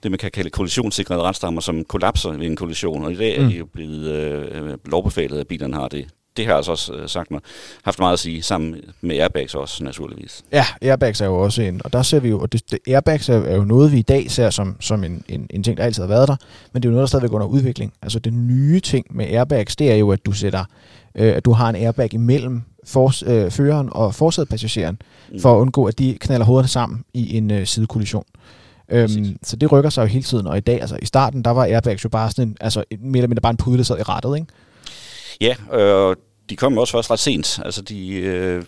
det, 0.03 0.11
man 0.11 0.19
kan 0.19 0.31
kalde 0.31 0.51
kollisionssikrede 0.51 1.23
retstammer, 1.23 1.61
som 1.61 1.85
kollapser 1.85 2.31
ved 2.31 2.47
en 2.47 2.57
kollision, 2.57 3.05
og 3.05 3.13
i 3.13 3.17
dag 3.17 3.39
mm. 3.39 3.45
er 3.45 3.51
de 3.51 3.57
jo 3.57 3.67
blevet 3.67 4.11
øh, 4.11 4.79
lovbefalet, 4.87 5.39
at 5.39 5.49
bilerne 5.49 5.75
har 5.75 5.89
det 5.89 6.07
det 6.37 6.47
har 6.47 6.55
altså 6.55 6.71
også 6.73 6.93
øh, 6.93 7.09
sagt 7.09 7.31
mig, 7.31 7.41
haft 7.85 7.99
meget 7.99 8.13
at 8.13 8.19
sige, 8.19 8.43
sammen 8.43 8.77
med 9.01 9.19
airbags 9.19 9.55
også, 9.55 9.85
naturligvis. 9.85 10.43
Ja, 10.53 10.65
airbags 10.83 11.21
er 11.21 11.27
jo 11.27 11.41
også 11.41 11.63
en, 11.63 11.81
og 11.85 11.93
der 11.93 12.03
ser 12.03 12.21
vi 12.21 12.29
jo, 12.29 12.41
og 12.41 12.53
det, 12.53 12.71
det, 12.71 12.79
airbags 12.87 13.29
er, 13.29 13.39
er 13.39 13.57
jo 13.57 13.65
noget, 13.65 13.93
vi 13.93 13.99
i 13.99 14.03
dag 14.03 14.31
ser 14.31 14.51
som, 14.51 14.77
som 14.81 15.05
en, 15.05 15.25
en, 15.29 15.47
en 15.51 15.63
ting, 15.63 15.77
der 15.77 15.85
altid 15.85 16.03
har 16.03 16.09
været 16.09 16.29
der, 16.29 16.37
men 16.73 16.83
det 16.83 16.89
er 16.89 16.91
jo 16.91 16.95
noget, 16.95 17.03
der 17.03 17.07
stadigvæk 17.07 17.33
under 17.33 17.47
udvikling. 17.47 17.93
Altså 18.03 18.19
den 18.19 18.47
nye 18.47 18.81
ting 18.81 19.07
med 19.11 19.27
airbags, 19.27 19.77
det 19.77 19.91
er 19.91 19.97
jo, 19.97 20.11
at 20.11 20.27
du 20.27 20.33
sætter, 20.33 20.65
øh, 21.15 21.37
at 21.37 21.45
du 21.45 21.53
har 21.53 21.69
en 21.69 21.77
airbag 21.77 22.15
imellem 22.15 22.63
for, 22.85 23.13
øh, 23.27 23.51
føreren 23.51 23.89
og 23.93 24.15
forsædepassageren, 24.15 24.99
mm. 25.33 25.41
for 25.41 25.55
at 25.55 25.61
undgå, 25.61 25.85
at 25.85 25.99
de 25.99 26.17
knaller 26.21 26.47
hovederne 26.47 26.69
sammen 26.69 27.05
i 27.15 27.37
en 27.37 27.51
øh, 27.51 27.67
sidekollision. 27.67 28.25
Øhm, 28.93 29.37
så 29.43 29.57
det 29.57 29.73
rykker 29.73 29.91
sig 29.91 30.03
jo 30.03 30.07
hele 30.07 30.23
tiden, 30.23 30.47
og 30.47 30.57
i 30.57 30.61
dag, 30.61 30.81
altså 30.81 30.99
i 31.03 31.07
starten, 31.07 31.43
der 31.43 31.51
var 31.51 31.65
airbags 31.65 32.05
jo 32.05 32.09
bare 32.09 32.31
sådan 32.31 32.49
en, 32.49 32.57
altså 32.61 32.85
mere 33.01 33.19
eller 33.19 33.29
mindre 33.29 33.41
bare 33.41 33.51
en 33.51 33.57
pude, 33.57 33.79
der 33.79 33.85
sad 33.85 33.99
i 33.99 34.03
rettet, 34.03 34.37
ikke? 34.37 34.47
Ja, 35.41 35.57
øh, 35.73 36.17
de 36.51 36.57
kom 36.57 36.79
også 36.79 36.93
først 36.93 37.11
ret 37.11 37.19
sent. 37.19 37.61
Altså 37.65 37.83
de 37.83 38.13
øh, 38.13 38.63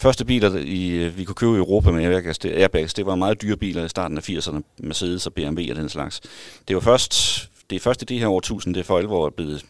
første 0.00 0.24
biler, 0.24 0.56
i, 0.56 1.08
vi 1.16 1.24
kunne 1.24 1.34
købe 1.34 1.52
i 1.52 1.58
Europa 1.58 1.90
med 1.90 2.04
airbags, 2.04 2.38
det, 2.38 2.52
airbags, 2.52 2.94
det 2.94 3.06
var 3.06 3.14
meget 3.14 3.42
dyre 3.42 3.56
biler 3.56 3.84
i 3.84 3.88
starten 3.88 4.18
af 4.18 4.28
80'erne, 4.28 4.60
Mercedes 4.78 5.26
og 5.26 5.34
BMW 5.34 5.62
og 5.70 5.76
den 5.76 5.88
slags. 5.88 6.20
Det 6.68 6.76
var 6.76 6.80
først, 6.80 7.44
det 7.70 7.76
er 7.76 7.80
først 7.80 8.02
i 8.02 8.04
det 8.04 8.18
her 8.18 8.28
årtusind, 8.28 8.74
det 8.74 8.80
er 8.80 8.84
for 8.84 8.98
alvor 8.98 9.30
blevet 9.30 9.64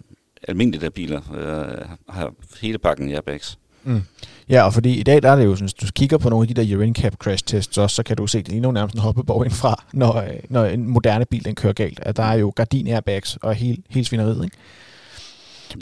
almindeligt, 0.48 0.84
at 0.84 0.94
biler 0.94 1.20
øh, 1.34 1.88
har 2.08 2.32
hele 2.62 2.78
pakken 2.78 3.10
airbags. 3.10 3.58
Mm. 3.84 4.02
Ja, 4.48 4.62
og 4.62 4.74
fordi 4.74 5.00
i 5.00 5.02
dag 5.02 5.22
der 5.22 5.30
er 5.30 5.36
det 5.36 5.44
jo 5.44 5.54
sådan, 5.54 5.64
hvis 5.64 5.74
du 5.74 5.86
kigger 5.94 6.18
på 6.18 6.28
nogle 6.28 6.44
af 6.44 6.54
de 6.54 6.62
der 6.62 6.74
Euro 6.74 6.86
NCAP 6.90 7.14
crash 7.14 7.44
tests 7.46 7.78
også, 7.78 7.96
så 7.96 8.02
kan 8.02 8.16
du 8.16 8.26
se, 8.26 8.38
det 8.38 8.48
ligner 8.48 8.72
nærmest 8.72 8.94
en 8.94 9.00
hoppeborg 9.00 9.44
indfra, 9.44 9.84
når, 9.92 10.16
øh, 10.16 10.30
når 10.48 10.64
en 10.64 10.88
moderne 10.88 11.24
bil 11.24 11.44
den 11.44 11.54
kører 11.54 11.72
galt. 11.72 12.00
At 12.02 12.16
der 12.16 12.22
er 12.22 12.34
jo 12.34 12.52
gardin 12.56 12.86
airbags 12.86 13.38
og 13.42 13.54
hele, 13.54 13.76
hele 13.88 14.06
svineriet, 14.06 14.44
ikke? 14.44 14.56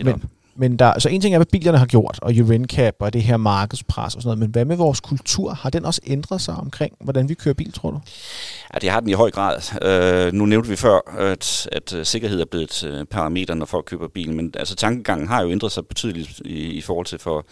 Men, 0.01 0.21
men 0.57 0.79
der, 0.79 0.99
så 0.99 1.09
en 1.09 1.21
ting 1.21 1.35
er, 1.35 1.39
hvad 1.39 1.47
bilerne 1.47 1.79
har 1.79 1.87
gjort, 1.87 2.19
og 2.23 2.33
URINCAP 2.33 2.95
og 2.99 3.13
det 3.13 3.23
her 3.23 3.37
markedspres 3.37 4.15
og 4.15 4.23
sådan 4.23 4.29
noget, 4.29 4.39
men 4.39 4.51
hvad 4.51 4.65
med 4.65 4.77
vores 4.77 5.01
kultur? 5.01 5.55
Har 5.55 5.71
den 5.71 5.85
også 5.85 6.01
ændret 6.07 6.41
sig 6.41 6.55
omkring, 6.55 6.95
hvordan 7.01 7.29
vi 7.29 7.35
kører 7.35 7.55
bil, 7.55 7.73
tror 7.73 7.91
du? 7.91 8.01
Ja, 8.75 8.79
det 8.79 8.91
har 8.91 9.01
den 9.01 9.09
i 9.09 9.13
høj 9.13 9.31
grad. 9.31 9.59
Øh, 9.83 10.33
nu 10.33 10.47
nævnte 10.47 10.69
vi 10.69 10.77
før, 10.77 11.19
at, 11.19 11.69
at 11.73 11.95
øh, 11.95 12.07
sikkerhed 12.07 12.41
er 12.41 12.45
blevet 12.45 12.65
et 12.65 12.85
øh, 12.85 13.05
parameter, 13.05 13.55
når 13.55 13.67
folk 13.67 13.85
køber 13.85 14.09
bil, 14.09 14.33
men 14.33 14.55
altså 14.57 14.75
tankegangen 14.77 15.29
har 15.29 15.43
jo 15.43 15.51
ændret 15.51 15.73
sig 15.73 15.87
betydeligt 15.87 16.41
i, 16.45 16.71
i 16.71 16.81
forhold 16.81 17.07
til 17.07 17.19
for, 17.19 17.47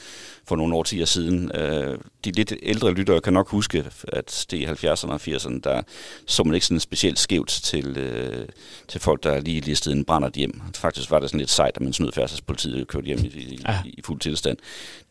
for 0.49 0.57
nogle 0.57 0.75
årtier 0.76 1.04
siden. 1.04 1.50
Øh, 1.54 1.99
de 2.25 2.30
lidt 2.33 2.52
ældre 2.62 2.92
lyttere 2.92 3.21
kan 3.21 3.33
nok 3.33 3.49
huske, 3.49 3.85
at 4.09 4.47
det 4.50 4.57
i 4.57 4.66
70'erne 4.66 5.11
og 5.11 5.21
80'erne, 5.28 5.61
der 5.64 5.83
så 6.26 6.45
man 6.45 6.54
ikke 6.54 6.66
sådan 6.66 6.80
specielt 6.80 7.19
skævt 7.19 7.49
til, 7.49 7.97
øh, 7.97 8.49
til 8.88 9.00
folk, 9.00 9.23
der 9.23 9.40
lige 9.40 9.61
listede 9.61 9.97
en 9.97 10.04
brændert 10.04 10.33
hjem. 10.33 10.62
Faktisk 10.75 11.11
var 11.11 11.19
det 11.19 11.30
sådan 11.30 11.40
lidt 11.40 11.50
sejt, 11.50 11.76
at 11.76 11.83
man 11.83 11.92
snød 11.92 12.12
færdselspolitiet 12.12 12.88
kørt 12.90 13.04
hjem 13.04 13.18
i, 13.18 13.26
i, 13.26 13.61
ja. 13.68 13.78
i 13.85 14.00
fuld 14.04 14.20
tilstand. 14.20 14.59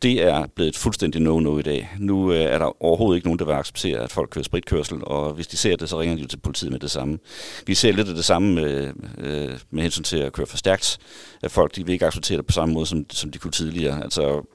Det 0.01 0.23
er 0.23 0.45
blevet 0.55 0.69
et 0.69 0.77
fuldstændig 0.77 1.21
no-no 1.21 1.59
i 1.59 1.61
dag. 1.61 1.89
Nu 1.99 2.31
øh, 2.33 2.39
er 2.39 2.57
der 2.57 2.83
overhovedet 2.83 3.17
ikke 3.17 3.27
nogen, 3.27 3.39
der 3.39 3.45
vil 3.45 3.53
acceptere, 3.53 3.99
at 3.99 4.11
folk 4.11 4.29
kører 4.29 4.43
spritkørsel, 4.43 4.97
og 5.01 5.33
hvis 5.33 5.47
de 5.47 5.57
ser 5.57 5.75
det, 5.75 5.89
så 5.89 5.99
ringer 5.99 6.15
de 6.15 6.21
jo 6.21 6.27
til 6.27 6.37
politiet 6.37 6.71
med 6.71 6.79
det 6.79 6.91
samme. 6.91 7.19
Vi 7.67 7.75
ser 7.75 7.91
lidt 7.91 8.09
af 8.09 8.15
det 8.15 8.25
samme 8.25 8.55
med, 8.55 8.93
øh, 9.17 9.59
med 9.71 9.83
hensyn 9.83 10.03
til 10.03 10.17
at 10.17 10.33
køre 10.33 10.47
for 10.47 10.57
stærkt. 10.57 10.97
At 11.41 11.51
folk 11.51 11.75
de 11.75 11.85
vil 11.85 11.93
ikke 11.93 12.05
acceptere 12.05 12.37
det 12.37 12.45
på 12.45 12.53
samme 12.53 12.73
måde, 12.73 12.85
som, 12.85 13.05
som 13.09 13.31
de 13.31 13.37
kunne 13.37 13.51
tidligere. 13.51 14.03
Altså, 14.03 14.45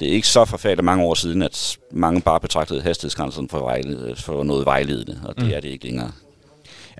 det 0.00 0.08
er 0.08 0.12
ikke 0.12 0.28
så 0.28 0.44
forfærdeligt 0.44 0.84
mange 0.84 1.04
år 1.04 1.14
siden, 1.14 1.42
at 1.42 1.78
mange 1.92 2.20
bare 2.20 2.40
betragtede 2.40 2.82
hastighedsgrænsen 2.82 3.48
for, 3.48 3.58
vejled, 3.58 4.16
for 4.16 4.42
noget 4.42 4.66
vejledende, 4.66 5.20
og 5.24 5.36
det 5.36 5.44
mm. 5.44 5.52
er 5.52 5.60
det 5.60 5.68
ikke 5.68 5.84
længere. 5.84 6.12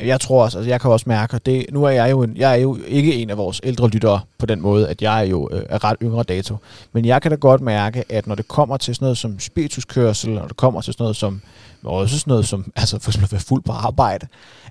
Jeg 0.00 0.20
tror 0.20 0.44
også, 0.44 0.58
altså 0.58 0.70
jeg 0.70 0.80
kan 0.80 0.90
også 0.90 1.04
mærke, 1.08 1.38
det, 1.38 1.66
nu 1.72 1.84
er 1.84 1.90
jeg 1.90 2.10
jo, 2.10 2.22
en, 2.22 2.36
jeg 2.36 2.52
er 2.52 2.56
jo 2.56 2.78
ikke 2.86 3.14
en 3.14 3.30
af 3.30 3.36
vores 3.36 3.60
ældre 3.64 3.88
lyttere 3.88 4.20
på 4.38 4.46
den 4.46 4.60
måde, 4.60 4.88
at 4.88 5.02
jeg 5.02 5.20
er 5.20 5.26
jo 5.26 5.48
øh, 5.52 5.62
er 5.68 5.84
ret 5.84 5.96
yngre 6.02 6.22
dato. 6.22 6.56
Men 6.92 7.04
jeg 7.04 7.22
kan 7.22 7.30
da 7.30 7.36
godt 7.36 7.60
mærke, 7.60 8.04
at 8.08 8.26
når 8.26 8.34
det 8.34 8.48
kommer 8.48 8.76
til 8.76 8.94
sådan 8.94 9.04
noget 9.04 9.18
som 9.18 9.38
spirituskørsel, 9.38 10.34
når 10.34 10.46
det 10.46 10.56
kommer 10.56 10.80
til 10.80 10.92
sådan 10.92 11.04
noget 11.04 11.16
som, 11.16 11.40
også 11.84 12.18
sådan 12.18 12.30
noget 12.30 12.48
som, 12.48 12.72
altså 12.76 12.98
for 12.98 13.10
eksempel 13.10 13.26
at 13.26 13.32
være 13.32 13.40
fuld 13.40 13.62
på 13.62 13.72
arbejde, 13.72 14.26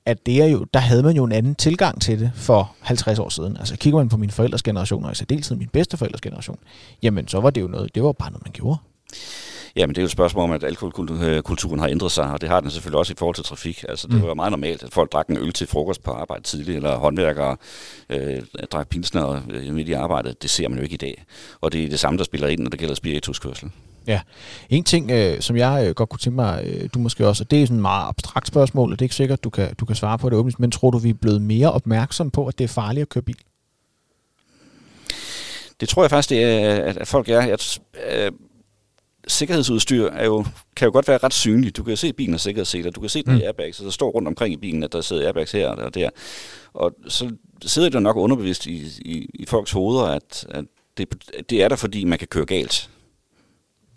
at 0.06 0.26
det 0.26 0.42
er 0.42 0.46
jo, 0.46 0.66
der 0.74 0.80
havde 0.80 1.04
man 1.04 1.16
jo 1.16 1.24
en 1.24 1.32
anden 1.32 1.56
tilgang 1.56 2.02
til 2.02 2.20
det 2.20 2.32
for 2.36 2.72
50 2.80 3.20
år 3.20 3.30
siden. 3.30 3.58
Altså 3.58 3.78
kigger 3.78 4.00
man 4.00 4.10
på 4.10 4.18
min 4.18 4.30
forældres 4.30 4.64
generation, 4.64 5.06
og 5.06 5.12
i 5.12 5.16
særdeleshed 5.16 5.58
min 5.58 5.70
bedsteforældres 5.74 6.22
generation, 6.22 6.58
jamen 7.04 7.28
så 7.28 7.40
var 7.40 7.50
det 7.50 7.62
jo 7.62 7.68
noget, 7.68 7.96
det 7.96 8.04
var 8.04 8.12
bare 8.12 8.32
noget, 8.32 8.46
man 8.46 8.52
gjorde. 8.52 8.78
Jamen, 9.76 9.96
det 9.96 9.98
er 9.98 10.04
jo 10.04 10.06
et 10.06 10.12
spørgsmål 10.12 10.44
om, 10.44 10.52
at 10.52 10.64
alkoholkulturen 10.64 11.80
har 11.80 11.88
ændret 11.88 12.12
sig, 12.12 12.32
og 12.32 12.42
det 12.42 12.50
har 12.50 12.60
den 12.60 12.72
selvfølgelig 12.72 13.00
også 13.00 13.14
i 13.14 13.16
forhold 13.20 13.36
til 13.36 13.44
trafik. 13.44 13.86
Altså, 13.90 14.08
det 14.08 14.16
mm. 14.16 14.28
var 14.28 14.34
meget 14.34 14.52
normalt, 14.52 14.84
at 14.84 14.94
folk 14.94 15.12
drak 15.12 15.28
en 15.28 15.38
øl 15.38 15.54
til 15.54 15.68
frokost 15.68 16.04
på 16.04 16.12
arbejde 16.12 16.44
tidligt, 16.44 16.76
eller 16.76 16.96
håndværkere 16.96 17.58
øh, 18.10 18.42
drak 18.72 18.90
pilsner 18.90 19.42
øh, 19.50 19.74
midt 19.74 19.90
i 19.90 19.94
arbejdet. 19.94 20.42
Det 20.42 20.50
ser 20.50 20.70
man 20.70 20.78
jo 20.78 20.84
ikke 20.84 20.94
i 20.94 20.98
dag. 20.98 21.24
Og 21.62 21.74
det 21.74 21.84
er 21.84 21.90
det 21.90 22.00
samme, 22.00 22.18
der 22.18 22.24
spiller 22.24 22.48
ind, 22.48 22.62
når 22.62 22.70
det 22.70 22.80
gælder 22.80 22.96
spirituskørsel. 22.96 23.72
Ja. 24.08 24.22
En 24.70 24.84
ting, 24.84 25.12
øh, 25.12 25.42
som 25.42 25.58
jeg 25.58 25.86
øh, 25.88 25.96
godt 25.96 26.10
kunne 26.10 26.20
tænke 26.20 26.36
mig, 26.36 26.64
øh, 26.66 26.90
du 26.94 27.00
måske 27.00 27.28
også, 27.28 27.44
og 27.44 27.52
det 27.52 27.62
er 27.62 27.66
sådan 27.66 27.78
et 27.78 27.82
meget 27.82 28.08
abstrakt 28.08 28.48
spørgsmål, 28.48 28.92
og 28.92 29.00
det 29.00 29.02
er 29.02 29.06
ikke 29.06 29.16
sikkert, 29.16 29.44
du 29.44 29.50
kan, 29.50 29.76
du 29.76 29.86
kan 29.86 29.96
svare 29.96 30.18
på 30.18 30.30
det 30.30 30.38
åbent, 30.38 30.60
men 30.60 30.72
tror 30.72 30.92
du, 30.92 30.98
vi 30.98 31.10
er 31.10 31.14
blevet 31.14 31.42
mere 31.42 31.72
opmærksom 31.72 32.32
på, 32.32 32.48
at 32.48 32.58
det 32.58 32.64
er 32.64 32.68
farligt 32.68 33.02
at 33.02 33.10
køre 33.10 33.22
bil? 33.22 33.38
Det 35.80 35.90
tror 35.90 36.04
jeg 36.04 36.10
faktisk, 36.10 36.30
det 36.30 36.44
er, 36.44 36.84
at, 36.84 36.98
at 36.98 37.08
folk 37.08 37.30
er. 37.30 37.42
Jeg, 37.42 37.58
øh, 38.12 38.32
sikkerhedsudstyr 39.30 40.06
er 40.06 40.26
jo, 40.26 40.46
kan 40.76 40.86
jo 40.86 40.92
godt 40.92 41.08
være 41.08 41.18
ret 41.18 41.34
synligt. 41.34 41.78
Du 41.78 41.84
kan 41.84 41.98
se 41.98 42.14
bilen 42.14 42.34
og 42.34 42.40
sikkerhedsseler, 42.40 42.92
du 42.92 43.00
kan 43.00 43.10
se 43.10 43.24
den 43.24 43.34
mm. 43.34 43.42
airbags, 43.42 43.78
så 43.78 43.84
der 43.84 43.90
står 43.90 44.12
rundt 44.12 44.28
omkring 44.28 44.54
i 44.54 44.58
bilen, 44.58 44.84
at 44.84 44.94
der 44.94 45.02
sidder 45.02 45.26
airbags 45.26 45.52
her 45.52 45.70
og 45.70 45.96
der. 45.96 46.10
Og 46.74 46.96
så 47.08 47.32
sidder 47.66 47.90
det 47.90 48.02
nok 48.02 48.18
underbevidst 48.18 48.66
i, 48.66 48.88
i, 49.00 49.30
i 49.34 49.46
folks 49.46 49.72
hoveder, 49.72 50.04
at, 50.04 50.46
at 50.50 50.66
det, 50.98 51.08
det 51.50 51.64
er 51.64 51.68
der, 51.68 51.76
fordi 51.76 52.04
man 52.06 52.20
kan 52.20 52.28
køre 52.28 52.46
galt. 52.46 52.90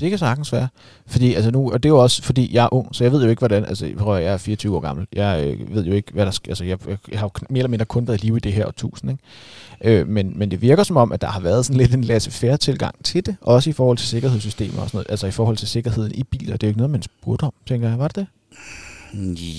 Det 0.03 0.11
kan 0.11 0.19
sagtens 0.19 0.53
være. 0.53 0.69
Fordi, 1.07 1.35
altså 1.35 1.51
nu, 1.51 1.73
og 1.73 1.83
det 1.83 1.89
er 1.89 1.93
jo 1.93 1.99
også, 1.99 2.23
fordi 2.23 2.55
jeg 2.55 2.65
er 2.65 2.75
ung, 2.75 2.95
så 2.95 3.05
jeg 3.05 3.13
ved 3.13 3.23
jo 3.23 3.29
ikke, 3.31 3.41
hvordan, 3.41 3.65
altså 3.65 3.91
prøv, 3.99 4.23
jeg 4.23 4.33
er 4.33 4.37
24 4.37 4.77
år 4.77 4.81
gammel, 4.81 5.07
jeg 5.13 5.57
øh, 5.61 5.75
ved 5.75 5.85
jo 5.85 5.93
ikke, 5.93 6.13
hvad 6.13 6.27
der 6.27 6.33
sker, 6.33 6.51
altså 6.51 6.65
jeg, 6.65 6.79
jeg 7.11 7.19
har 7.19 7.27
jo 7.27 7.47
mere 7.51 7.59
eller 7.59 7.69
mindre 7.69 7.85
kun 7.85 8.09
været 8.09 8.23
i 8.23 8.27
live 8.27 8.37
i 8.37 8.41
det 8.41 8.53
her 8.53 8.67
årtusind, 8.67 9.11
ikke? 9.11 10.01
Øh, 10.01 10.09
men, 10.09 10.39
men 10.39 10.51
det 10.51 10.63
virker 10.63 10.83
som 10.83 10.97
om, 10.97 11.13
at 11.13 11.21
der 11.21 11.27
har 11.27 11.41
været 11.41 11.67
sådan 11.67 11.81
lidt 11.81 11.95
en 11.95 12.05
lasse 12.05 12.31
færre 12.31 12.57
tilgang 12.57 13.05
til 13.05 13.27
det, 13.27 13.37
også 13.41 13.71
i 13.71 13.73
forhold 13.73 13.99
til 13.99 14.09
sikkerhedssystemer 14.09 14.83
og 14.83 14.89
sådan 14.89 14.97
noget, 14.97 15.11
altså 15.11 15.27
i 15.27 15.31
forhold 15.31 15.57
til 15.57 15.69
sikkerheden 15.69 16.13
i 16.15 16.23
biler. 16.23 16.57
Det 16.57 16.63
er 16.63 16.69
jo 16.69 16.71
ikke 16.71 16.79
noget, 16.79 16.91
man 16.91 17.03
spurgte 17.03 17.45
om, 17.45 17.53
tænker 17.67 17.89
jeg. 17.89 17.99
Var 17.99 18.09
det 18.09 18.17
det? 18.17 18.27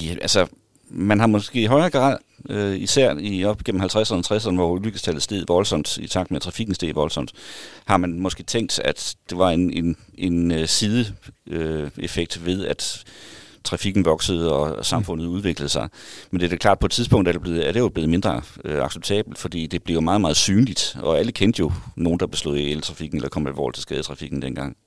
Ja, 0.06 0.14
altså, 0.22 0.48
man 0.90 1.20
har 1.20 1.28
måske 1.28 1.62
i 1.62 1.66
højere 1.66 1.90
grad, 1.90 2.18
øh, 2.50 2.80
især 2.80 3.16
i 3.20 3.46
op 3.46 3.64
gennem 3.64 3.82
50'erne 3.82 4.14
og 4.14 4.36
60'erne, 4.36 4.56
hvor 4.56 4.72
ulykkestallet 4.72 5.24
steg 5.24 5.44
voldsomt, 5.48 5.98
i 5.98 6.08
takt 6.08 6.32
med 6.32 6.36
at 6.36 6.42
trafikken 6.42 6.76
steg 6.76 6.96
voldsomt, 6.96 7.32
har 7.86 7.98
man 7.98 8.20
måske 8.20 8.44
tænkt, 8.44 8.80
at 8.80 9.16
det 9.30 9.38
var 9.38 9.50
en, 9.50 9.72
en, 9.74 9.98
en 10.18 10.52
øh, 10.52 10.68
sideeffekt 10.68 12.38
øh, 12.38 12.46
ved, 12.46 12.66
at 12.66 13.04
trafikken 13.64 14.06
voksede 14.06 14.54
og 14.54 14.86
samfundet 14.86 15.26
udviklede 15.26 15.70
sig. 15.70 15.90
Men 16.32 16.40
det 16.40 16.46
er 16.46 16.50
da 16.50 16.56
klart, 16.56 16.80
på 16.80 16.86
et 16.86 16.92
tidspunkt 16.92 17.28
er 17.28 17.32
det, 17.32 17.42
blevet, 17.42 17.68
er 17.68 17.72
det 17.72 17.80
jo 17.80 17.90
blevet 17.90 18.10
mindre 18.10 18.42
øh, 18.66 18.84
acceptabelt, 18.84 19.38
fordi 19.38 19.68
det 19.68 19.84
blev 19.84 19.94
jo 19.94 20.02
meget, 20.02 20.22
meget 20.22 20.38
synligt, 20.38 20.98
og 21.02 21.20
alle 21.20 21.32
kendte 21.32 21.60
jo 21.60 21.72
nogen, 21.96 22.20
der 22.20 22.28
blev 22.28 22.38
slået 22.38 22.60
i 22.60 22.72
eltrafikken 22.72 23.18
eller 23.18 23.30
kom 23.30 23.48
alvorligt 23.48 23.76
til 23.76 23.82
skade 23.82 24.00
i 24.00 24.04
trafikken 24.04 24.42
dengang. 24.42 24.78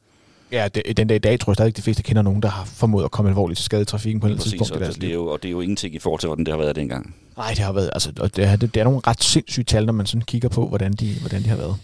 Ja, 0.53 0.69
det, 0.69 0.97
den 0.97 1.09
dag 1.09 1.17
i 1.17 1.19
dag 1.19 1.41
tror 1.41 1.51
jeg 1.51 1.55
stadig, 1.57 1.71
at 1.71 1.77
de 1.77 1.83
fleste 1.83 2.03
kender 2.03 2.23
nogen, 2.23 2.43
der 2.43 2.49
har 2.49 2.65
formået 2.65 3.05
at 3.05 3.11
komme 3.11 3.29
alvorligt 3.29 3.59
til 3.59 3.65
skade 3.65 3.83
i 3.83 3.85
trafikken 3.85 4.21
på 4.21 4.27
et 4.27 4.41
tidspunkt. 4.41 4.73
Og 4.73 4.81
det, 4.81 5.01
det, 5.01 5.09
er 5.09 5.15
jo, 5.15 5.27
og 5.27 5.43
det 5.43 5.49
er 5.49 5.53
jo 5.53 5.61
ingenting 5.61 5.95
i 5.95 5.99
forhold 5.99 6.21
til, 6.21 6.27
hvordan 6.27 6.45
det 6.45 6.53
har 6.53 6.59
været 6.59 6.77
dengang. 6.77 7.15
Nej, 7.37 7.49
det 7.49 7.59
har 7.59 7.73
været, 7.73 7.91
altså, 7.93 8.13
og 8.21 8.37
det, 8.37 8.45
er, 8.45 8.57
det, 8.57 8.75
det 8.75 8.81
er 8.81 8.85
nogle 8.85 9.01
ret 9.07 9.25
sindssyge 9.25 9.65
tal, 9.65 9.87
når 9.87 9.93
man 9.93 10.07
sådan 10.07 10.23
kigger 10.23 10.49
på, 10.49 10.69
hvordan 10.69 10.93
de, 10.93 11.15
hvordan 11.21 11.43
de 11.43 11.49
har 11.49 11.57
været. 11.57 11.77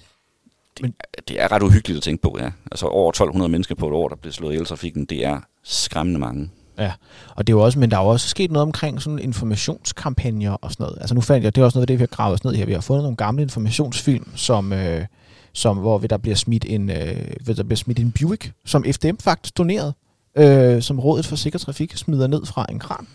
Det, 0.76 0.83
Men, 0.83 0.95
det 1.28 1.40
er 1.40 1.52
ret 1.52 1.62
uhyggeligt 1.62 1.97
at 1.97 2.02
tænke 2.02 2.23
på, 2.23 2.37
ja. 2.40 2.50
Altså 2.71 2.87
over 2.87 3.11
1200 3.11 3.50
mennesker 3.52 3.75
på 3.75 3.88
et 3.88 3.92
år, 3.95 4.09
der 4.09 4.16
bliver 4.16 4.33
slået 4.33 4.54
i 4.54 4.57
eltrafikken, 4.57 5.04
det 5.04 5.25
er 5.25 5.40
skræmmende 5.64 6.21
mange. 6.21 6.50
Ja, 6.78 6.92
og 7.37 7.47
det 7.47 7.52
er 7.52 7.57
jo 7.57 7.64
også, 7.64 7.78
men 7.78 7.90
der 7.90 7.99
er 7.99 8.02
jo 8.02 8.09
også 8.09 8.28
sket 8.28 8.50
noget 8.50 8.62
omkring 8.62 9.02
sådan 9.02 9.19
informationskampagner 9.19 10.52
og 10.52 10.73
sådan 10.73 10.85
noget. 10.85 10.99
Altså 11.00 11.14
nu 11.14 11.21
fandt 11.21 11.45
jeg, 11.45 11.54
det 11.54 11.61
er 11.61 11.64
også 11.64 11.78
noget 11.78 11.83
af 11.83 11.87
det, 11.87 11.99
vi 11.99 12.02
har 12.02 12.07
gravet 12.07 12.35
os 12.35 12.45
ned 12.45 12.54
her. 12.54 12.66
Vi 12.66 12.73
har 12.73 12.81
fundet 12.81 13.02
nogle 13.02 13.16
gamle 13.16 13.42
informationsfilm, 13.42 14.28
som, 14.37 14.73
øh, 14.73 15.07
som 15.53 15.77
hvor 15.77 15.99
der 15.99 16.17
bliver 16.17 16.37
smidt 16.37 16.65
en, 16.69 16.91
øh, 16.91 17.17
der 17.47 17.63
bliver 17.63 17.77
smidt 17.77 17.99
en 17.99 18.13
Buick, 18.21 18.53
som 18.65 18.85
FDM 18.85 19.17
faktisk 19.21 19.59
donerede, 19.59 19.95
øh, 20.39 20.83
som 20.83 21.01
Rådet 21.01 21.27
for 21.27 21.37
Sikker 21.37 21.59
Trafik 21.59 21.97
smider 21.97 22.27
ned 22.27 22.47
fra 22.47 22.67
en 22.71 22.79
kran, 22.79 23.07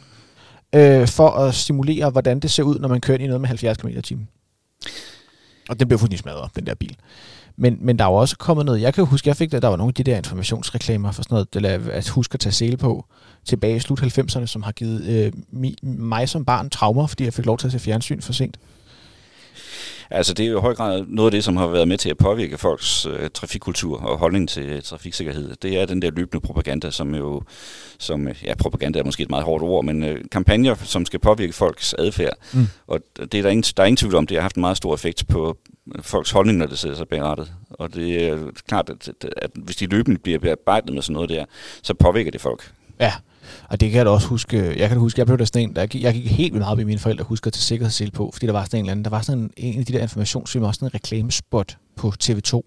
øh, 0.76 1.08
for 1.08 1.30
at 1.30 1.56
simulere, 1.56 2.10
hvordan 2.10 2.40
det 2.40 2.52
ser 2.52 2.64
ud, 2.64 2.80
når 2.80 2.88
man 2.88 3.02
kører 3.02 3.18
i 3.18 3.28
noget 3.28 3.42
med 3.42 3.48
70 3.48 3.78
km 3.78 3.88
t 4.04 4.12
Og 5.70 5.80
den 5.80 5.88
blev 5.88 6.00
fuldstændig 6.00 6.20
smadret, 6.20 6.56
den 6.56 6.66
der 6.66 6.76
bil. 6.76 6.96
Men, 7.60 7.78
men 7.82 8.00
der 8.00 8.06
er 8.06 8.10
jo 8.10 8.16
også 8.16 8.38
kommet 8.38 8.66
noget, 8.66 8.82
jeg 8.82 8.94
kan 8.94 9.06
huske, 9.06 9.28
jeg 9.28 9.38
fik, 9.38 9.54
at 9.54 9.62
der 9.62 9.68
var 9.68 9.78
nogle 9.78 9.90
af 9.90 9.94
de 9.94 10.04
der 10.04 10.18
informationsreklamer 10.18 11.12
for 11.12 11.24
sådan 11.24 11.36
noget, 11.36 11.48
eller 11.56 11.92
at 11.92 12.08
huske 12.08 12.34
at 12.34 12.40
tage 12.40 12.54
sele 12.54 12.78
på, 12.78 13.06
tilbage 13.46 13.76
i 13.76 13.80
slut 13.80 14.02
90'erne, 14.02 14.46
som 14.46 14.64
har 14.64 14.72
givet 14.72 15.04
øh, 15.04 15.32
mig 15.84 16.30
som 16.30 16.46
barn 16.46 16.70
traumer, 16.70 17.08
fordi 17.08 17.24
jeg 17.24 17.34
fik 17.34 17.46
lov 17.46 17.58
til 17.58 17.68
at 17.68 17.72
se 17.72 17.80
fjernsyn 17.80 18.22
for 18.22 18.34
sent. 18.34 18.58
Altså 20.12 20.34
det 20.34 20.46
er 20.46 20.50
jo 20.50 20.58
i 20.58 20.62
høj 20.62 20.76
grad 20.76 21.06
noget 21.08 21.28
af 21.28 21.32
det, 21.32 21.44
som 21.44 21.58
har 21.58 21.68
været 21.68 21.88
med 21.88 21.98
til 21.98 22.10
at 22.10 22.18
påvirke 22.18 22.58
folks 22.58 23.06
øh, 23.06 23.30
trafikkultur 23.34 24.00
og 24.02 24.18
holdning 24.18 24.50
til 24.50 24.84
trafiksikkerhed. 24.84 25.56
Det 25.56 25.78
er 25.78 25.86
den 25.86 26.02
der 26.02 26.12
løbende 26.12 26.46
propaganda, 26.46 26.92
som 26.92 27.16
jo, 27.16 27.42
som, 28.00 28.28
ja 28.44 28.56
propaganda 28.56 29.00
er 29.00 29.04
måske 29.04 29.24
et 29.24 29.30
meget 29.30 29.46
hårdt 29.46 29.64
ord, 29.64 29.86
men 29.86 30.04
øh, 30.04 30.22
kampagner, 30.32 30.76
som 30.76 31.06
skal 31.06 31.20
påvirke 31.20 31.54
folks 31.54 31.94
adfærd. 31.94 32.38
Mm. 32.54 32.68
Og 32.88 33.00
det 33.18 33.34
er 33.34 33.42
der, 33.42 33.50
ingen, 33.50 33.64
der 33.78 33.84
er 33.84 33.88
ingen 33.88 33.98
tvivl 33.98 34.16
om, 34.16 34.28
det 34.28 34.38
har 34.38 34.42
haft 34.42 34.56
en 34.56 34.62
meget 34.62 34.78
stor 34.78 34.94
effekt 34.94 35.28
på 35.28 35.58
folks 36.02 36.32
holdning, 36.32 36.58
når 36.58 36.66
det 36.66 36.80
sætter 36.80 36.98
sig 36.98 37.08
bag. 37.08 37.22
Og 37.70 37.94
det 37.94 38.28
er 38.28 38.38
klart, 38.68 38.90
at, 38.90 39.08
at, 39.08 39.34
at 39.38 39.52
hvis 39.56 39.76
de 39.76 39.86
løbende 39.86 40.20
bliver 40.20 40.40
bearbejdet 40.40 40.94
med 40.94 41.02
sådan 41.02 41.14
noget 41.14 41.30
der, 41.30 41.46
så 41.82 41.94
påvirker 41.94 42.32
det 42.32 42.42
folk. 42.42 42.72
Ja, 43.00 43.14
og 43.70 43.80
det 43.80 43.92
kan 43.92 43.98
jeg 43.98 44.06
da 44.06 44.12
også 44.12 44.28
huske, 44.28 44.80
jeg 44.80 44.90
kan 44.90 44.98
huske, 44.98 45.20
jeg 45.20 45.26
blev 45.26 45.38
der 45.38 45.46
sådan 45.46 45.62
en, 45.62 45.76
der, 45.76 45.82
jeg 45.82 46.14
gik 46.14 46.28
helt 46.32 46.54
vildt 46.54 46.62
meget 46.64 46.72
op 46.72 46.80
i 46.80 46.84
mine 46.84 47.00
forældre, 47.00 47.24
husker 47.24 47.52
til 47.52 47.64
sikkerhedssel 47.64 48.12
på, 48.12 48.30
fordi 48.34 48.46
der 48.46 48.52
var 48.52 48.64
sådan 48.64 48.80
en 48.80 48.86
eller 48.86 48.92
anden, 48.92 49.04
der 49.04 49.10
var 49.10 49.22
sådan 49.22 49.40
en, 49.40 49.52
en 49.58 49.80
af 49.80 49.86
de 49.86 49.94
der 49.94 50.02
informationsfilm, 50.02 50.64
også 50.66 50.78
sådan 50.80 50.88
en 50.88 50.94
reklamespot 50.94 51.78
på 51.96 52.14
TV2, 52.24 52.62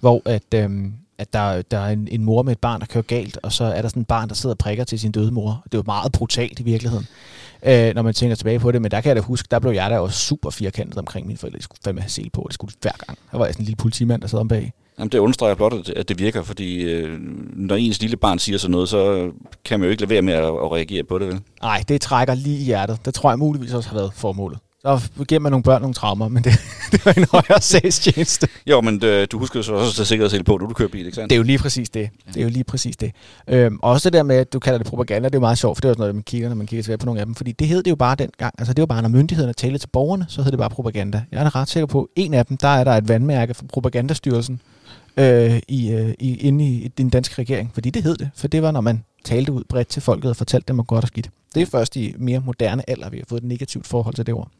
hvor 0.00 0.22
at, 0.24 0.54
øhm, 0.54 0.92
at 1.18 1.32
der, 1.32 1.62
der 1.62 1.78
er 1.78 1.88
en, 1.92 2.08
en 2.10 2.24
mor 2.24 2.42
med 2.42 2.52
et 2.52 2.58
barn, 2.58 2.80
der 2.80 2.86
kører 2.86 3.02
galt, 3.02 3.38
og 3.42 3.52
så 3.52 3.64
er 3.64 3.82
der 3.82 3.88
sådan 3.88 4.00
en 4.00 4.04
barn, 4.04 4.28
der 4.28 4.34
sidder 4.34 4.54
og 4.54 4.58
prikker 4.58 4.84
til 4.84 5.00
sin 5.00 5.12
døde 5.12 5.30
mor. 5.30 5.62
Det 5.72 5.78
var 5.78 5.84
meget 5.86 6.12
brutalt 6.12 6.60
i 6.60 6.62
virkeligheden, 6.62 7.06
øh, 7.62 7.94
når 7.94 8.02
man 8.02 8.14
tænker 8.14 8.36
tilbage 8.36 8.58
på 8.58 8.72
det. 8.72 8.82
Men 8.82 8.90
der 8.90 9.00
kan 9.00 9.08
jeg 9.08 9.16
da 9.16 9.20
huske, 9.20 9.48
der 9.50 9.58
blev 9.58 9.72
jeg 9.72 9.90
da 9.90 9.98
også 9.98 10.18
super 10.18 10.50
firkantet 10.50 10.98
omkring 10.98 11.26
mine 11.26 11.38
forældre. 11.38 11.58
De 11.58 11.62
skulle 11.62 11.78
fandme 11.84 12.00
have 12.00 12.10
sel 12.10 12.30
på, 12.30 12.44
det 12.48 12.54
skulle 12.54 12.74
hver 12.82 12.92
gang. 13.06 13.18
Der 13.32 13.38
var 13.38 13.44
jeg 13.44 13.54
sådan 13.54 13.62
en 13.62 13.66
lille 13.66 13.76
politimand, 13.76 14.22
der 14.22 14.28
sad 14.28 14.38
om 14.38 14.48
bag. 14.48 14.72
Jamen, 14.98 15.12
det 15.12 15.18
understreger 15.18 15.54
blot, 15.54 15.88
at 15.88 16.08
det 16.08 16.18
virker, 16.18 16.42
fordi 16.42 16.82
øh, 16.82 17.18
når 17.56 17.76
ens 17.76 18.00
lille 18.00 18.16
barn 18.16 18.38
siger 18.38 18.58
sådan 18.58 18.72
noget, 18.72 18.88
så 18.88 19.30
kan 19.64 19.80
man 19.80 19.86
jo 19.86 19.90
ikke 19.90 20.02
lade 20.02 20.10
være 20.10 20.22
med 20.22 20.32
at, 20.32 20.44
at 20.44 20.72
reagere 20.72 21.04
på 21.04 21.18
det, 21.18 21.26
vel? 21.26 21.40
Nej, 21.62 21.84
det 21.88 22.00
trækker 22.00 22.34
lige 22.34 22.58
i 22.58 22.64
hjertet. 22.64 22.98
Det 23.04 23.14
tror 23.14 23.30
jeg 23.30 23.38
muligvis 23.38 23.72
også 23.72 23.88
har 23.88 23.96
været 23.96 24.12
formålet. 24.14 24.58
Så 24.96 25.24
giver 25.24 25.40
man 25.40 25.52
nogle 25.52 25.62
børn 25.62 25.80
nogle 25.80 25.94
traumer, 25.94 26.28
men 26.28 26.44
det, 26.44 26.52
det 26.92 27.06
var 27.06 27.12
en 27.12 27.26
højere 27.32 27.60
sagstjeneste. 27.60 28.48
Jo, 28.66 28.80
men 28.80 29.04
øh, 29.04 29.26
du 29.32 29.38
husker 29.38 29.58
jo 29.58 29.62
så 29.62 29.72
også 29.72 29.90
at 29.90 29.94
tage 29.94 30.06
sikkerhedssel 30.06 30.44
på, 30.44 30.56
når 30.56 30.66
du 30.66 30.74
kører 30.74 30.88
bil, 30.88 31.06
ikke 31.06 31.14
sandt? 31.14 31.30
Det 31.30 31.36
er 31.36 31.38
jo 31.38 31.42
lige 31.42 31.58
præcis 31.58 31.90
det. 31.90 32.10
Det 32.28 32.36
er 32.36 32.42
jo 32.42 32.48
lige 32.48 32.64
præcis 32.64 32.96
det. 32.96 33.12
Øhm, 33.48 33.78
også 33.82 34.10
det 34.10 34.12
der 34.12 34.22
med, 34.22 34.36
at 34.36 34.52
du 34.52 34.58
kalder 34.58 34.78
det 34.78 34.86
propaganda, 34.86 35.28
det 35.28 35.34
er 35.34 35.38
jo 35.38 35.40
meget 35.40 35.58
sjovt, 35.58 35.76
for 35.76 35.80
det 35.80 35.88
er 35.88 35.90
også 35.90 35.98
noget, 35.98 36.14
man 36.14 36.22
kigger, 36.22 36.48
når 36.48 36.56
man 36.56 36.66
kigger 36.66 36.82
tilbage 36.82 36.98
på 36.98 37.06
nogle 37.06 37.20
af 37.20 37.26
dem. 37.26 37.34
Fordi 37.34 37.52
det 37.52 37.68
hed 37.68 37.82
det 37.82 37.90
jo 37.90 37.96
bare 37.96 38.14
dengang. 38.14 38.54
Altså 38.58 38.74
det 38.74 38.82
var 38.82 38.86
bare, 38.86 39.02
når 39.02 39.08
myndighederne 39.08 39.52
talte 39.52 39.78
til 39.78 39.88
borgerne, 39.88 40.26
så 40.28 40.42
hed 40.42 40.50
det 40.50 40.58
bare 40.58 40.70
propaganda. 40.70 41.22
Jeg 41.32 41.44
er 41.44 41.56
ret 41.56 41.68
sikker 41.68 41.86
på, 41.86 42.08
en 42.16 42.34
af 42.34 42.46
dem, 42.46 42.56
der 42.56 42.68
er 42.68 42.84
der 42.84 42.92
et 42.92 43.08
vandmærke 43.08 43.54
fra 43.54 43.64
Propagandastyrelsen 43.72 44.60
øh, 45.16 45.60
i, 45.68 45.90
øh, 45.90 46.14
i, 46.18 46.36
inde 46.36 46.64
i 46.64 46.88
den 46.88 47.10
danske 47.10 47.34
regering. 47.38 47.70
Fordi 47.74 47.90
det 47.90 48.02
hed 48.02 48.16
det. 48.16 48.30
For 48.34 48.48
det 48.48 48.62
var, 48.62 48.70
når 48.70 48.80
man 48.80 49.04
talte 49.24 49.52
ud 49.52 49.64
bredt 49.68 49.88
til 49.88 50.02
folket 50.02 50.30
og 50.30 50.36
fortalte 50.36 50.68
dem, 50.68 50.76
hvor 50.76 50.84
godt 50.84 51.04
og 51.04 51.08
skidt. 51.08 51.30
Det 51.54 51.62
er 51.62 51.66
først 51.66 51.96
i 51.96 52.14
mere 52.18 52.40
moderne 52.40 52.90
alder, 52.90 53.10
vi 53.10 53.16
har 53.18 53.24
fået 53.28 53.40
et 53.40 53.48
negativt 53.48 53.86
forhold 53.86 54.14
til 54.14 54.26
det 54.26 54.34
ord. 54.34 54.50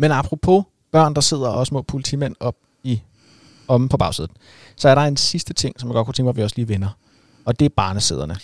Men 0.00 0.12
apropos 0.12 0.64
børn, 0.92 1.14
der 1.14 1.20
sidder 1.20 1.48
også 1.48 1.70
små 1.70 1.82
politimænd 1.82 2.34
op 2.40 2.54
i 2.84 3.00
omme 3.68 3.88
på 3.88 3.96
bagsædet, 3.96 4.30
så 4.76 4.88
er 4.88 4.94
der 4.94 5.02
en 5.02 5.16
sidste 5.16 5.54
ting, 5.54 5.80
som 5.80 5.88
jeg 5.88 5.94
godt 5.94 6.04
kunne 6.04 6.14
tænke 6.14 6.24
mig, 6.24 6.30
at 6.30 6.36
vi 6.36 6.42
også 6.42 6.56
lige 6.56 6.68
vender. 6.68 6.88
Og 7.44 7.60
det 7.60 7.64
er 7.64 7.70
barnesæderne. 7.76 8.36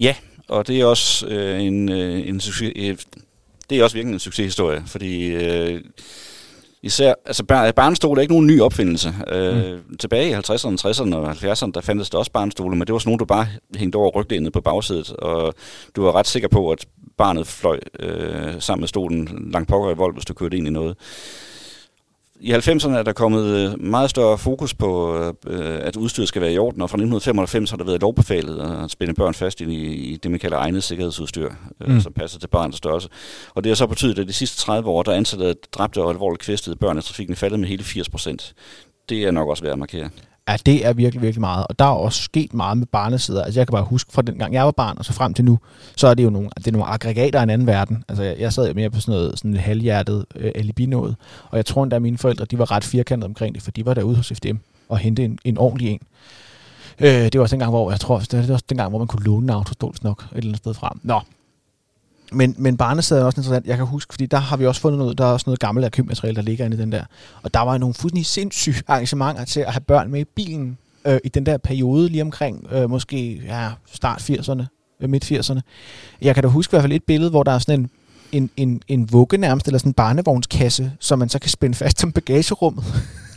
Ja, 0.00 0.14
og 0.48 0.66
det 0.66 0.80
er 0.80 0.84
også 0.84 1.26
øh, 1.26 1.62
en, 1.62 1.88
øh, 1.88 2.28
en 2.28 2.40
succes, 2.40 2.72
øh, 2.76 2.98
det 3.70 3.78
er 3.78 3.84
også 3.84 3.96
virkelig 3.96 4.14
en 4.14 4.20
succeshistorie, 4.20 4.82
fordi 4.86 5.26
øh, 5.26 5.80
især, 6.82 7.14
altså 7.24 7.44
bar, 7.44 7.72
barnestol 7.72 8.18
er 8.18 8.22
ikke 8.22 8.32
nogen 8.32 8.46
ny 8.46 8.60
opfindelse. 8.60 9.14
Øh, 9.28 9.74
mm. 9.74 9.96
Tilbage 9.96 10.30
i 10.30 10.34
50'erne, 10.34 10.76
60'erne 10.86 11.14
og 11.14 11.30
70'erne, 11.30 11.70
der 11.74 11.80
fandtes 11.80 12.10
der 12.10 12.18
også 12.18 12.32
barnestole, 12.32 12.76
men 12.76 12.86
det 12.86 12.92
var 12.92 12.98
sådan 12.98 13.08
nogle, 13.08 13.18
du 13.18 13.24
bare 13.24 13.46
hængte 13.76 13.96
over 13.96 14.10
ryglænet 14.10 14.52
på 14.52 14.60
bagsædet, 14.60 15.10
og 15.10 15.54
du 15.96 16.02
var 16.02 16.12
ret 16.12 16.26
sikker 16.26 16.48
på, 16.48 16.70
at 16.70 16.86
barnet 17.18 17.46
fløj 17.46 17.80
øh, 18.00 18.54
sammen 18.60 18.82
med 18.82 18.88
stolen 18.88 19.48
langt 19.52 19.68
pokker 19.68 19.90
i 19.90 19.96
vold, 19.96 20.14
hvis 20.14 20.24
du 20.24 20.34
kørte 20.34 20.56
ind 20.56 20.66
i 20.66 20.70
noget. 20.70 20.96
I 22.40 22.52
90'erne 22.52 22.90
er 22.90 23.02
der 23.02 23.12
kommet 23.12 23.44
øh, 23.44 23.80
meget 23.80 24.10
større 24.10 24.38
fokus 24.38 24.74
på, 24.74 25.18
øh, 25.46 25.78
at 25.82 25.96
udstyret 25.96 26.28
skal 26.28 26.42
være 26.42 26.52
i 26.52 26.58
orden, 26.58 26.82
og 26.82 26.90
fra 26.90 26.96
1995 26.96 27.70
har 27.70 27.76
der 27.76 27.84
været 27.84 28.00
lovbefalet 28.00 28.82
at 28.84 28.90
spænde 28.90 29.14
børn 29.14 29.34
fast 29.34 29.60
i, 29.60 29.64
i 29.94 30.16
det, 30.16 30.30
man 30.30 30.40
kalder 30.40 30.58
egnet 30.58 30.82
sikkerhedsudstyr, 30.84 31.50
øh, 31.80 31.94
mm. 31.94 32.00
som 32.00 32.12
passer 32.12 32.38
til 32.38 32.48
barnets 32.48 32.78
størrelse. 32.78 33.08
Og 33.54 33.64
det 33.64 33.70
har 33.70 33.74
så 33.74 33.86
betydet, 33.86 34.18
at 34.18 34.28
de 34.28 34.32
sidste 34.32 34.58
30 34.58 34.90
år, 34.90 35.02
der 35.02 35.12
er 35.12 35.16
antallet 35.16 35.46
af 35.46 35.54
dræbte 35.72 36.02
og 36.02 36.10
alvorligt 36.10 36.42
kvæstede 36.42 36.76
børn 36.76 36.98
i 36.98 37.02
trafikken 37.02 37.36
faldet 37.36 37.60
med 37.60 37.68
hele 37.68 37.84
80 37.84 38.08
procent. 38.08 38.54
Det 39.08 39.24
er 39.24 39.30
nok 39.30 39.48
også 39.48 39.62
værd 39.62 39.72
at 39.72 39.78
markere. 39.78 40.10
Ja, 40.48 40.56
det 40.66 40.86
er 40.86 40.92
virkelig, 40.92 41.22
virkelig 41.22 41.40
meget. 41.40 41.66
Og 41.66 41.78
der 41.78 41.84
er 41.84 41.88
også 41.88 42.22
sket 42.22 42.54
meget 42.54 42.78
med 42.78 42.86
barnesider. 42.86 43.42
Altså 43.42 43.60
jeg 43.60 43.66
kan 43.66 43.72
bare 43.72 43.84
huske 43.84 44.12
fra 44.12 44.22
den 44.22 44.38
gang, 44.38 44.54
jeg 44.54 44.64
var 44.64 44.70
barn, 44.70 44.98
og 44.98 45.04
så 45.04 45.12
frem 45.12 45.34
til 45.34 45.44
nu, 45.44 45.58
så 45.96 46.06
er 46.06 46.14
det 46.14 46.24
jo 46.24 46.30
nogle, 46.30 46.48
det 46.56 46.66
er 46.66 46.72
nogle 46.72 46.86
aggregater 46.86 47.38
af 47.38 47.42
en 47.42 47.50
anden 47.50 47.66
verden. 47.66 48.04
Altså 48.08 48.22
jeg, 48.22 48.36
jeg 48.38 48.52
sad 48.52 48.68
jo 48.68 48.74
mere 48.74 48.90
på 48.90 49.00
sådan 49.00 49.12
noget 49.12 49.38
sådan 49.38 49.54
et 49.54 49.60
halvhjertet 49.60 50.26
øh, 50.36 50.52
alibi-noget. 50.54 51.16
Og 51.50 51.56
jeg 51.56 51.66
tror 51.66 51.82
endda, 51.82 51.96
at 51.96 52.02
mine 52.02 52.18
forældre, 52.18 52.44
de 52.44 52.58
var 52.58 52.70
ret 52.70 52.84
firkantede 52.84 53.26
omkring 53.26 53.54
det, 53.54 53.62
for 53.62 53.70
de 53.70 53.86
var 53.86 53.94
derude 53.94 54.16
hos 54.16 54.32
FDM 54.36 54.56
og 54.88 54.98
hente 54.98 55.24
en, 55.24 55.38
en 55.44 55.58
ordentlig 55.58 55.88
en. 55.90 56.00
Øh, 57.00 57.08
det 57.08 57.34
var 57.34 57.40
også 57.40 57.56
dengang, 57.56 57.70
hvor 57.70 57.90
jeg 57.90 58.00
tror, 58.00 58.18
det 58.18 58.48
var 58.48 58.54
også 58.54 58.64
dengang, 58.68 58.88
hvor 58.90 58.98
man 58.98 59.08
kunne 59.08 59.24
låne 59.24 59.44
en 59.44 59.50
autostol 59.50 59.94
nok 60.02 60.22
et 60.22 60.36
eller 60.36 60.48
andet 60.48 60.58
sted 60.58 60.74
frem. 60.74 61.00
Nå, 61.02 61.20
men, 62.32 62.54
men 62.58 62.76
barnesædet 62.76 63.22
er 63.22 63.26
også 63.26 63.40
interessant. 63.40 63.66
Jeg 63.66 63.76
kan 63.76 63.86
huske, 63.86 64.14
fordi 64.14 64.26
der 64.26 64.38
har 64.38 64.56
vi 64.56 64.66
også 64.66 64.80
fundet 64.80 64.98
noget, 64.98 65.18
der 65.18 65.24
er 65.24 65.32
også 65.32 65.44
noget 65.46 65.60
gammelt 65.60 65.84
arkivmateriale, 65.84 66.36
der 66.36 66.42
ligger 66.42 66.64
inde 66.64 66.76
i 66.76 66.80
den 66.80 66.92
der. 66.92 67.04
Og 67.42 67.54
der 67.54 67.60
var 67.60 67.78
nogle 67.78 67.94
fuldstændig 67.94 68.26
sindssyge 68.26 68.82
arrangementer 68.88 69.44
til 69.44 69.60
at 69.60 69.72
have 69.72 69.80
børn 69.80 70.10
med 70.10 70.20
i 70.20 70.24
bilen 70.24 70.78
øh, 71.06 71.18
i 71.24 71.28
den 71.28 71.46
der 71.46 71.58
periode, 71.58 72.08
lige 72.08 72.22
omkring 72.22 72.66
øh, 72.72 72.90
måske 72.90 73.42
ja, 73.46 73.70
start 73.92 74.30
80'erne, 74.30 74.64
øh, 75.00 75.10
midt 75.10 75.32
80'erne. 75.32 75.60
Jeg 76.22 76.34
kan 76.34 76.42
da 76.42 76.48
huske 76.48 76.70
i 76.70 76.72
hvert 76.72 76.82
fald 76.82 76.92
et 76.92 77.04
billede, 77.04 77.30
hvor 77.30 77.42
der 77.42 77.52
er 77.52 77.58
sådan 77.58 77.80
en, 77.80 77.90
en, 78.32 78.50
en, 78.56 78.82
en 78.88 79.12
vugge 79.12 79.38
nærmest, 79.38 79.66
eller 79.66 79.78
sådan 79.78 79.90
en 79.90 79.94
barnevognskasse, 79.94 80.92
som 81.00 81.18
man 81.18 81.28
så 81.28 81.38
kan 81.38 81.50
spænde 81.50 81.74
fast 81.74 82.00
som 82.00 82.12
bagagerummet. 82.12 82.84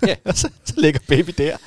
Ja. 0.08 0.16
og 0.26 0.38
så, 0.38 0.50
så 0.66 0.74
ligger 0.78 1.00
baby 1.08 1.34
der. 1.38 1.58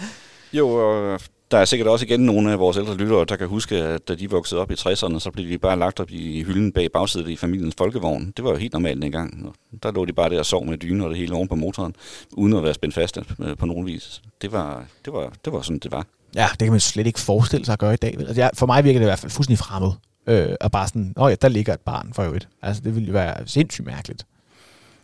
Jo, 0.52 0.68
og 0.68 1.20
der 1.52 1.58
er 1.58 1.64
sikkert 1.64 1.88
også 1.88 2.04
igen 2.04 2.20
nogle 2.20 2.52
af 2.52 2.58
vores 2.58 2.76
ældre 2.76 2.94
lyttere, 2.94 3.24
der 3.24 3.36
kan 3.36 3.48
huske, 3.48 3.76
at 3.76 4.08
da 4.08 4.14
de 4.14 4.30
voksede 4.30 4.60
op 4.60 4.70
i 4.70 4.74
60'erne, 4.74 5.18
så 5.18 5.30
blev 5.32 5.48
de 5.48 5.58
bare 5.58 5.78
lagt 5.78 6.00
op 6.00 6.10
i 6.10 6.42
hylden 6.42 6.72
bag 6.72 6.92
bagsædet 6.92 7.28
i 7.28 7.36
familiens 7.36 7.74
folkevogn. 7.78 8.32
Det 8.36 8.44
var 8.44 8.50
jo 8.50 8.56
helt 8.56 8.72
normalt 8.72 9.02
dengang. 9.02 9.54
Der 9.82 9.92
lå 9.92 10.04
de 10.04 10.12
bare 10.12 10.30
der 10.30 10.38
og 10.38 10.46
sov 10.46 10.66
med 10.66 10.78
dyne 10.78 11.04
og 11.04 11.10
det 11.10 11.18
hele 11.18 11.34
oven 11.34 11.48
på 11.48 11.54
motoren, 11.54 11.94
uden 12.32 12.56
at 12.56 12.62
være 12.62 12.74
spændt 12.74 12.94
fast 12.94 13.18
øh, 13.40 13.56
på 13.56 13.66
nogen 13.66 13.86
vis. 13.86 14.22
Det 14.42 14.52
var, 14.52 14.84
det 15.04 15.12
var, 15.12 15.32
det 15.44 15.52
var 15.52 15.62
sådan, 15.62 15.78
det 15.78 15.92
var. 15.92 16.06
Ja, 16.34 16.48
det 16.50 16.58
kan 16.58 16.70
man 16.70 16.80
slet 16.80 17.06
ikke 17.06 17.20
forestille 17.20 17.64
sig 17.64 17.72
at 17.72 17.78
gøre 17.78 17.94
i 17.94 17.96
dag. 17.96 18.14
Altså, 18.18 18.40
jeg, 18.40 18.50
for 18.54 18.66
mig 18.66 18.84
virker 18.84 18.98
det 18.98 19.04
i 19.04 19.08
hvert 19.08 19.18
fald 19.18 19.32
fuldstændig 19.32 19.58
fremmed. 19.58 19.92
Øh, 20.26 20.56
og 20.60 20.70
bare 20.70 20.88
sådan, 20.88 21.14
åh 21.16 21.30
ja, 21.30 21.34
der 21.34 21.48
ligger 21.48 21.74
et 21.74 21.80
barn 21.80 22.12
for 22.14 22.22
øvrigt. 22.22 22.48
Altså, 22.62 22.82
det 22.82 22.94
ville 22.94 23.06
jo 23.06 23.12
være 23.12 23.46
sindssygt 23.46 23.86
mærkeligt. 23.86 24.26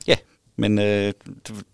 Ja, 0.07 0.17
men 0.57 0.79
øh, 0.79 1.13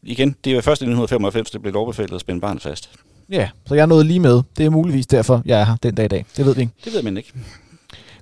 igen, 0.03 0.37
det 0.44 0.55
var 0.55 0.61
først 0.61 0.81
i 0.81 0.85
1995, 0.85 1.51
det 1.51 1.62
blev 1.62 1.72
lovbefalet 1.75 2.14
at 2.14 2.20
spænde 2.20 2.40
barn 2.40 2.61
fast. 2.61 2.90
Ja, 3.30 3.48
så 3.66 3.74
jeg 3.74 3.82
er 3.82 3.87
nået 3.87 4.06
lige 4.06 4.20
med. 4.20 4.42
Det 4.56 4.66
er 4.66 4.70
muligvis 4.70 5.06
derfor, 5.06 5.42
jeg 5.44 5.60
er 5.60 5.64
her 5.64 5.76
den 5.82 5.94
dag 5.94 6.04
i 6.04 6.08
dag. 6.08 6.26
Det 6.37 6.46
ved 6.46 6.54
vi 6.54 6.60
ikke. 6.60 6.72
Det 6.84 6.92
ved 6.92 7.02
man 7.02 7.16
ikke. 7.16 7.32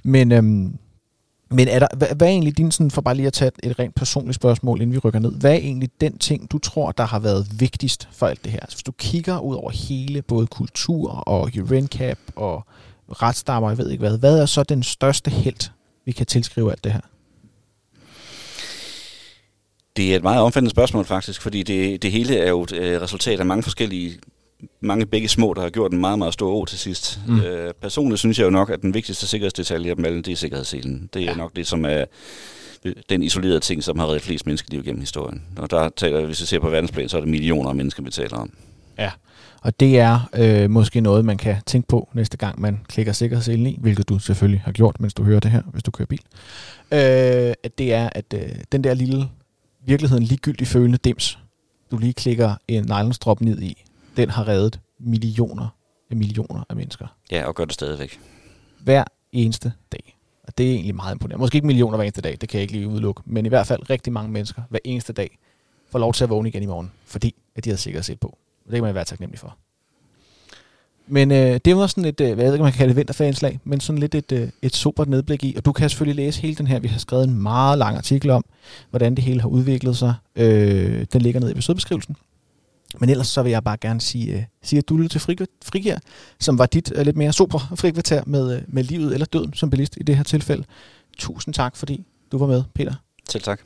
Men, 0.02 0.32
øhm, 0.32 0.78
men 1.50 1.68
er 1.68 1.78
der, 1.78 1.86
hvad, 1.96 2.08
hvad 2.16 2.26
er 2.26 2.30
egentlig 2.30 2.58
din, 2.58 2.70
sådan, 2.70 2.90
for 2.90 3.02
bare 3.02 3.14
lige 3.14 3.26
at 3.26 3.32
tage 3.32 3.50
et 3.62 3.78
rent 3.78 3.94
personligt 3.94 4.34
spørgsmål, 4.34 4.80
inden 4.80 4.94
vi 4.94 4.98
rykker 4.98 5.20
ned, 5.20 5.32
hvad 5.32 5.50
er 5.50 5.56
egentlig 5.56 5.88
den 6.00 6.18
ting, 6.18 6.50
du 6.50 6.58
tror, 6.58 6.92
der 6.92 7.04
har 7.04 7.18
været 7.18 7.46
vigtigst 7.60 8.08
for 8.12 8.26
alt 8.26 8.44
det 8.44 8.52
her? 8.52 8.60
Altså, 8.60 8.76
hvis 8.76 8.82
du 8.82 8.92
kigger 8.92 9.38
ud 9.38 9.54
over 9.54 9.70
hele, 9.70 10.22
både 10.22 10.46
kultur 10.46 11.10
og 11.10 11.50
URENCAP 11.62 12.18
og 12.36 12.66
retsstammer, 13.08 13.70
jeg 13.70 13.78
ved 13.78 13.90
ikke 13.90 14.00
hvad, 14.00 14.18
hvad 14.18 14.38
er 14.38 14.46
så 14.46 14.62
den 14.62 14.82
største 14.82 15.30
held, 15.30 15.70
vi 16.04 16.12
kan 16.12 16.26
tilskrive 16.26 16.70
alt 16.70 16.84
det 16.84 16.92
her? 16.92 17.00
Det 19.96 20.12
er 20.12 20.16
et 20.16 20.22
meget 20.22 20.42
omfattende 20.42 20.70
spørgsmål 20.70 21.04
faktisk, 21.04 21.42
fordi 21.42 21.62
det, 21.62 22.02
det 22.02 22.12
hele 22.12 22.38
er 22.38 22.48
jo 22.48 22.62
et 22.62 22.72
øh, 22.72 23.00
resultat 23.00 23.40
af 23.40 23.46
mange 23.46 23.62
forskellige 23.62 24.18
mange 24.81 25.07
begge 25.07 25.29
små, 25.29 25.55
der 25.55 25.62
har 25.62 25.70
gjort 25.70 25.92
en 25.92 26.01
meget, 26.01 26.18
meget 26.18 26.35
stor 26.35 26.55
å 26.55 26.64
til 26.64 26.79
sidst. 26.79 27.20
Mm. 27.29 27.40
Øh, 27.40 27.75
personligt 27.83 28.18
synes 28.18 28.38
jeg 28.38 28.44
jo 28.44 28.51
nok, 28.51 28.70
at 28.70 28.83
den 28.83 28.94
vigtigste 28.94 29.27
sikkerhedsdetalje 29.27 29.90
af 29.90 29.96
dem 29.96 30.05
alle, 30.05 30.22
det 30.22 30.33
er 30.33 30.37
sikkerhedsselen. 30.37 31.09
Det 31.14 31.22
er 31.22 31.27
ja. 31.27 31.35
nok 31.35 31.57
det, 31.57 31.66
som 31.66 31.85
er 31.85 32.05
den 33.09 33.22
isolerede 33.22 33.61
ting, 33.61 33.85
som 33.85 33.98
har 33.98 34.07
reddet 34.07 34.22
flest 34.22 34.46
menneskeliv 34.46 34.83
gennem 34.83 35.01
historien. 35.01 35.42
Og 35.57 35.70
der 35.70 35.88
taler, 35.96 36.27
hvis 36.27 36.40
vi 36.40 36.46
ser 36.46 36.59
på 36.59 36.70
verdensplan, 36.70 37.09
så 37.09 37.16
er 37.16 37.20
det 37.20 37.31
millioner 37.31 37.68
af 37.68 37.77
mennesker, 37.77 38.03
vi 38.03 38.11
taler 38.11 38.37
om. 38.37 38.53
Ja, 38.98 39.11
og 39.62 39.81
det 39.81 39.98
er 39.98 40.29
øh, 40.35 40.70
måske 40.70 41.01
noget, 41.01 41.25
man 41.25 41.37
kan 41.37 41.57
tænke 41.66 41.88
på 41.88 42.09
næste 42.12 42.37
gang, 42.37 42.61
man 42.61 42.81
klikker 42.88 43.12
sikkerhedsselen 43.12 43.66
i, 43.66 43.79
hvilket 43.81 44.09
du 44.09 44.18
selvfølgelig 44.18 44.61
har 44.64 44.72
gjort, 44.72 45.01
mens 45.01 45.14
du 45.14 45.22
hører 45.22 45.40
det 45.40 45.51
her, 45.51 45.62
hvis 45.72 45.83
du 45.83 45.90
kører 45.90 46.07
bil. 46.07 46.20
Øh, 46.92 47.55
at 47.62 47.79
det 47.79 47.92
er, 47.92 48.09
at 48.12 48.25
øh, 48.35 48.51
den 48.72 48.85
der 48.85 48.94
lille 48.94 49.29
virkeligheden 49.87 50.25
ligegyldigt 50.25 50.70
følende 50.70 50.98
dims, 50.98 51.38
du 51.90 51.98
lige 51.98 52.12
klikker 52.12 52.55
en 52.68 52.83
nylonstrop 52.85 53.40
ned 53.40 53.62
i, 53.62 53.85
den 54.16 54.31
har 54.31 54.48
reddet 54.48 54.81
millioner 54.98 55.68
af 56.11 56.16
millioner 56.16 56.64
af 56.68 56.77
mennesker. 56.77 57.07
Ja, 57.31 57.46
og 57.46 57.55
gør 57.55 57.64
det 57.64 57.75
stadigvæk. 57.75 58.20
Hver 58.81 59.05
eneste 59.33 59.72
dag. 59.92 60.18
Og 60.42 60.59
det 60.59 60.66
er 60.70 60.75
egentlig 60.75 60.94
meget 60.94 61.14
imponerende. 61.14 61.40
Måske 61.40 61.57
ikke 61.57 61.66
millioner 61.66 61.96
hver 61.96 62.05
eneste 62.05 62.20
dag, 62.20 62.38
det 62.40 62.48
kan 62.48 62.59
jeg 62.59 62.62
ikke 62.62 62.72
lige 62.72 62.88
udelukke, 62.88 63.22
men 63.25 63.46
i 63.46 63.48
hvert 63.48 63.66
fald 63.66 63.90
rigtig 63.90 64.12
mange 64.12 64.33
mennesker 64.33 64.62
hver 64.70 64.79
eneste 64.85 65.12
dag 65.12 65.38
får 65.90 65.98
lov 65.98 66.12
til 66.12 66.25
at 66.25 66.31
vågne 66.31 66.48
igen 66.48 66.62
i 66.62 66.66
morgen, 66.66 66.92
fordi 67.05 67.35
at 67.57 67.64
de 67.64 67.70
har 67.70 67.77
sikkert 67.77 68.05
set 68.05 68.20
på. 68.20 68.29
Og 68.66 68.70
det 68.70 68.75
kan 68.75 68.83
man 68.83 68.94
være 68.94 69.05
taknemmelig 69.05 69.38
for. 69.38 69.57
Men 71.07 71.31
øh, 71.31 71.61
det 71.64 71.77
var 71.77 71.87
sådan 71.87 72.05
et, 72.05 72.20
øh, 72.20 72.35
hvad 72.35 72.44
jeg 72.44 72.46
ved 72.46 72.53
ikke, 72.53 72.62
man 72.62 72.72
kan 72.72 72.79
kalde 72.79 73.05
det 73.05 73.61
men 73.64 73.81
sådan 73.81 73.98
lidt 73.98 74.14
et, 74.14 74.33
øh, 74.33 74.48
et 74.62 74.77
supert 74.77 75.09
nedblik 75.09 75.44
i. 75.44 75.55
Og 75.57 75.64
du 75.64 75.72
kan 75.72 75.88
selvfølgelig 75.88 76.25
læse 76.25 76.42
hele 76.42 76.55
den 76.55 76.66
her. 76.66 76.79
Vi 76.79 76.88
har 76.88 76.98
skrevet 76.98 77.29
en 77.29 77.42
meget 77.42 77.79
lang 77.79 77.96
artikel 77.96 78.31
om, 78.31 78.44
hvordan 78.90 79.14
det 79.14 79.25
hele 79.25 79.40
har 79.40 79.48
udviklet 79.48 79.96
sig. 79.96 80.14
Øh, 80.37 81.07
den 81.12 81.22
ligger 81.22 81.40
nede 81.40 81.51
i 81.51 81.55
episodebeskrivelsen. 81.55 82.16
Men 83.00 83.11
ellers 83.11 83.26
så 83.26 83.42
vil 83.42 83.50
jeg 83.50 83.64
bare 83.64 83.76
gerne 83.81 84.00
sige, 84.00 84.37
uh, 84.37 84.42
sige 84.62 84.78
at 84.78 84.88
du 84.88 84.96
lytter 84.96 85.18
til 85.18 85.20
Frigir, 85.64 85.96
som 86.40 86.59
var 86.59 86.66
dit 86.66 86.92
uh, 86.98 87.02
lidt 87.02 87.16
mere 87.16 87.33
super 87.33 87.72
frikvarter 87.76 88.22
med, 88.26 88.57
uh, 88.57 88.62
med 88.74 88.85
livet 88.85 89.14
eller 89.14 89.26
døden 89.26 89.55
som 89.55 89.70
bilist 89.70 89.96
i 90.00 90.02
det 90.02 90.16
her 90.16 90.22
tilfælde. 90.22 90.64
Tusind 91.18 91.55
tak, 91.55 91.76
fordi 91.76 92.07
du 92.33 92.38
var 92.38 92.46
med, 92.46 92.62
Peter. 92.74 92.94
Selv 93.28 93.42
tak. 93.42 93.61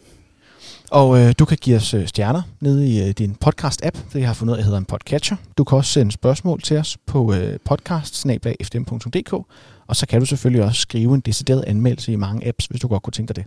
Og 0.90 1.08
uh, 1.08 1.30
du 1.38 1.44
kan 1.44 1.58
give 1.60 1.76
os 1.76 1.94
uh, 1.94 2.06
stjerner 2.06 2.42
nede 2.60 2.88
i 2.88 3.02
uh, 3.02 3.10
din 3.10 3.36
podcast-app, 3.44 3.98
det 4.12 4.20
jeg 4.20 4.26
har 4.26 4.34
fundet 4.34 4.54
ud 4.54 4.58
af, 4.58 4.64
hedder 4.64 4.78
en 4.78 4.84
podcatcher. 4.84 5.36
Du 5.58 5.64
kan 5.64 5.78
også 5.78 5.92
sende 5.92 6.12
spørgsmål 6.12 6.60
til 6.60 6.76
os 6.76 6.98
på 7.06 7.22
uh, 7.22 7.38
podcast 7.64 8.26
og 9.86 9.96
så 9.96 10.06
kan 10.06 10.20
du 10.20 10.26
selvfølgelig 10.26 10.64
også 10.64 10.80
skrive 10.80 11.14
en 11.14 11.20
decideret 11.20 11.64
anmeldelse 11.66 12.12
i 12.12 12.16
mange 12.16 12.48
apps, 12.48 12.66
hvis 12.66 12.80
du 12.80 12.88
godt 12.88 13.02
kunne 13.02 13.12
tænke 13.12 13.28
dig 13.28 13.36
det. 13.36 13.46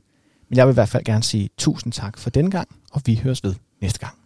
Men 0.50 0.58
jeg 0.58 0.68
vil 0.68 0.74
i 0.74 0.74
hvert 0.74 0.90
fald 0.90 1.04
gerne 1.04 1.24
sige 1.24 1.50
tusind 1.58 1.94
tak 1.94 2.18
for 2.18 2.30
denne 2.30 2.52
gang, 2.52 2.68
og 2.92 3.02
vi 3.06 3.20
høres 3.24 3.44
ved 3.44 3.56
næste 3.82 4.00
gang. 4.00 4.19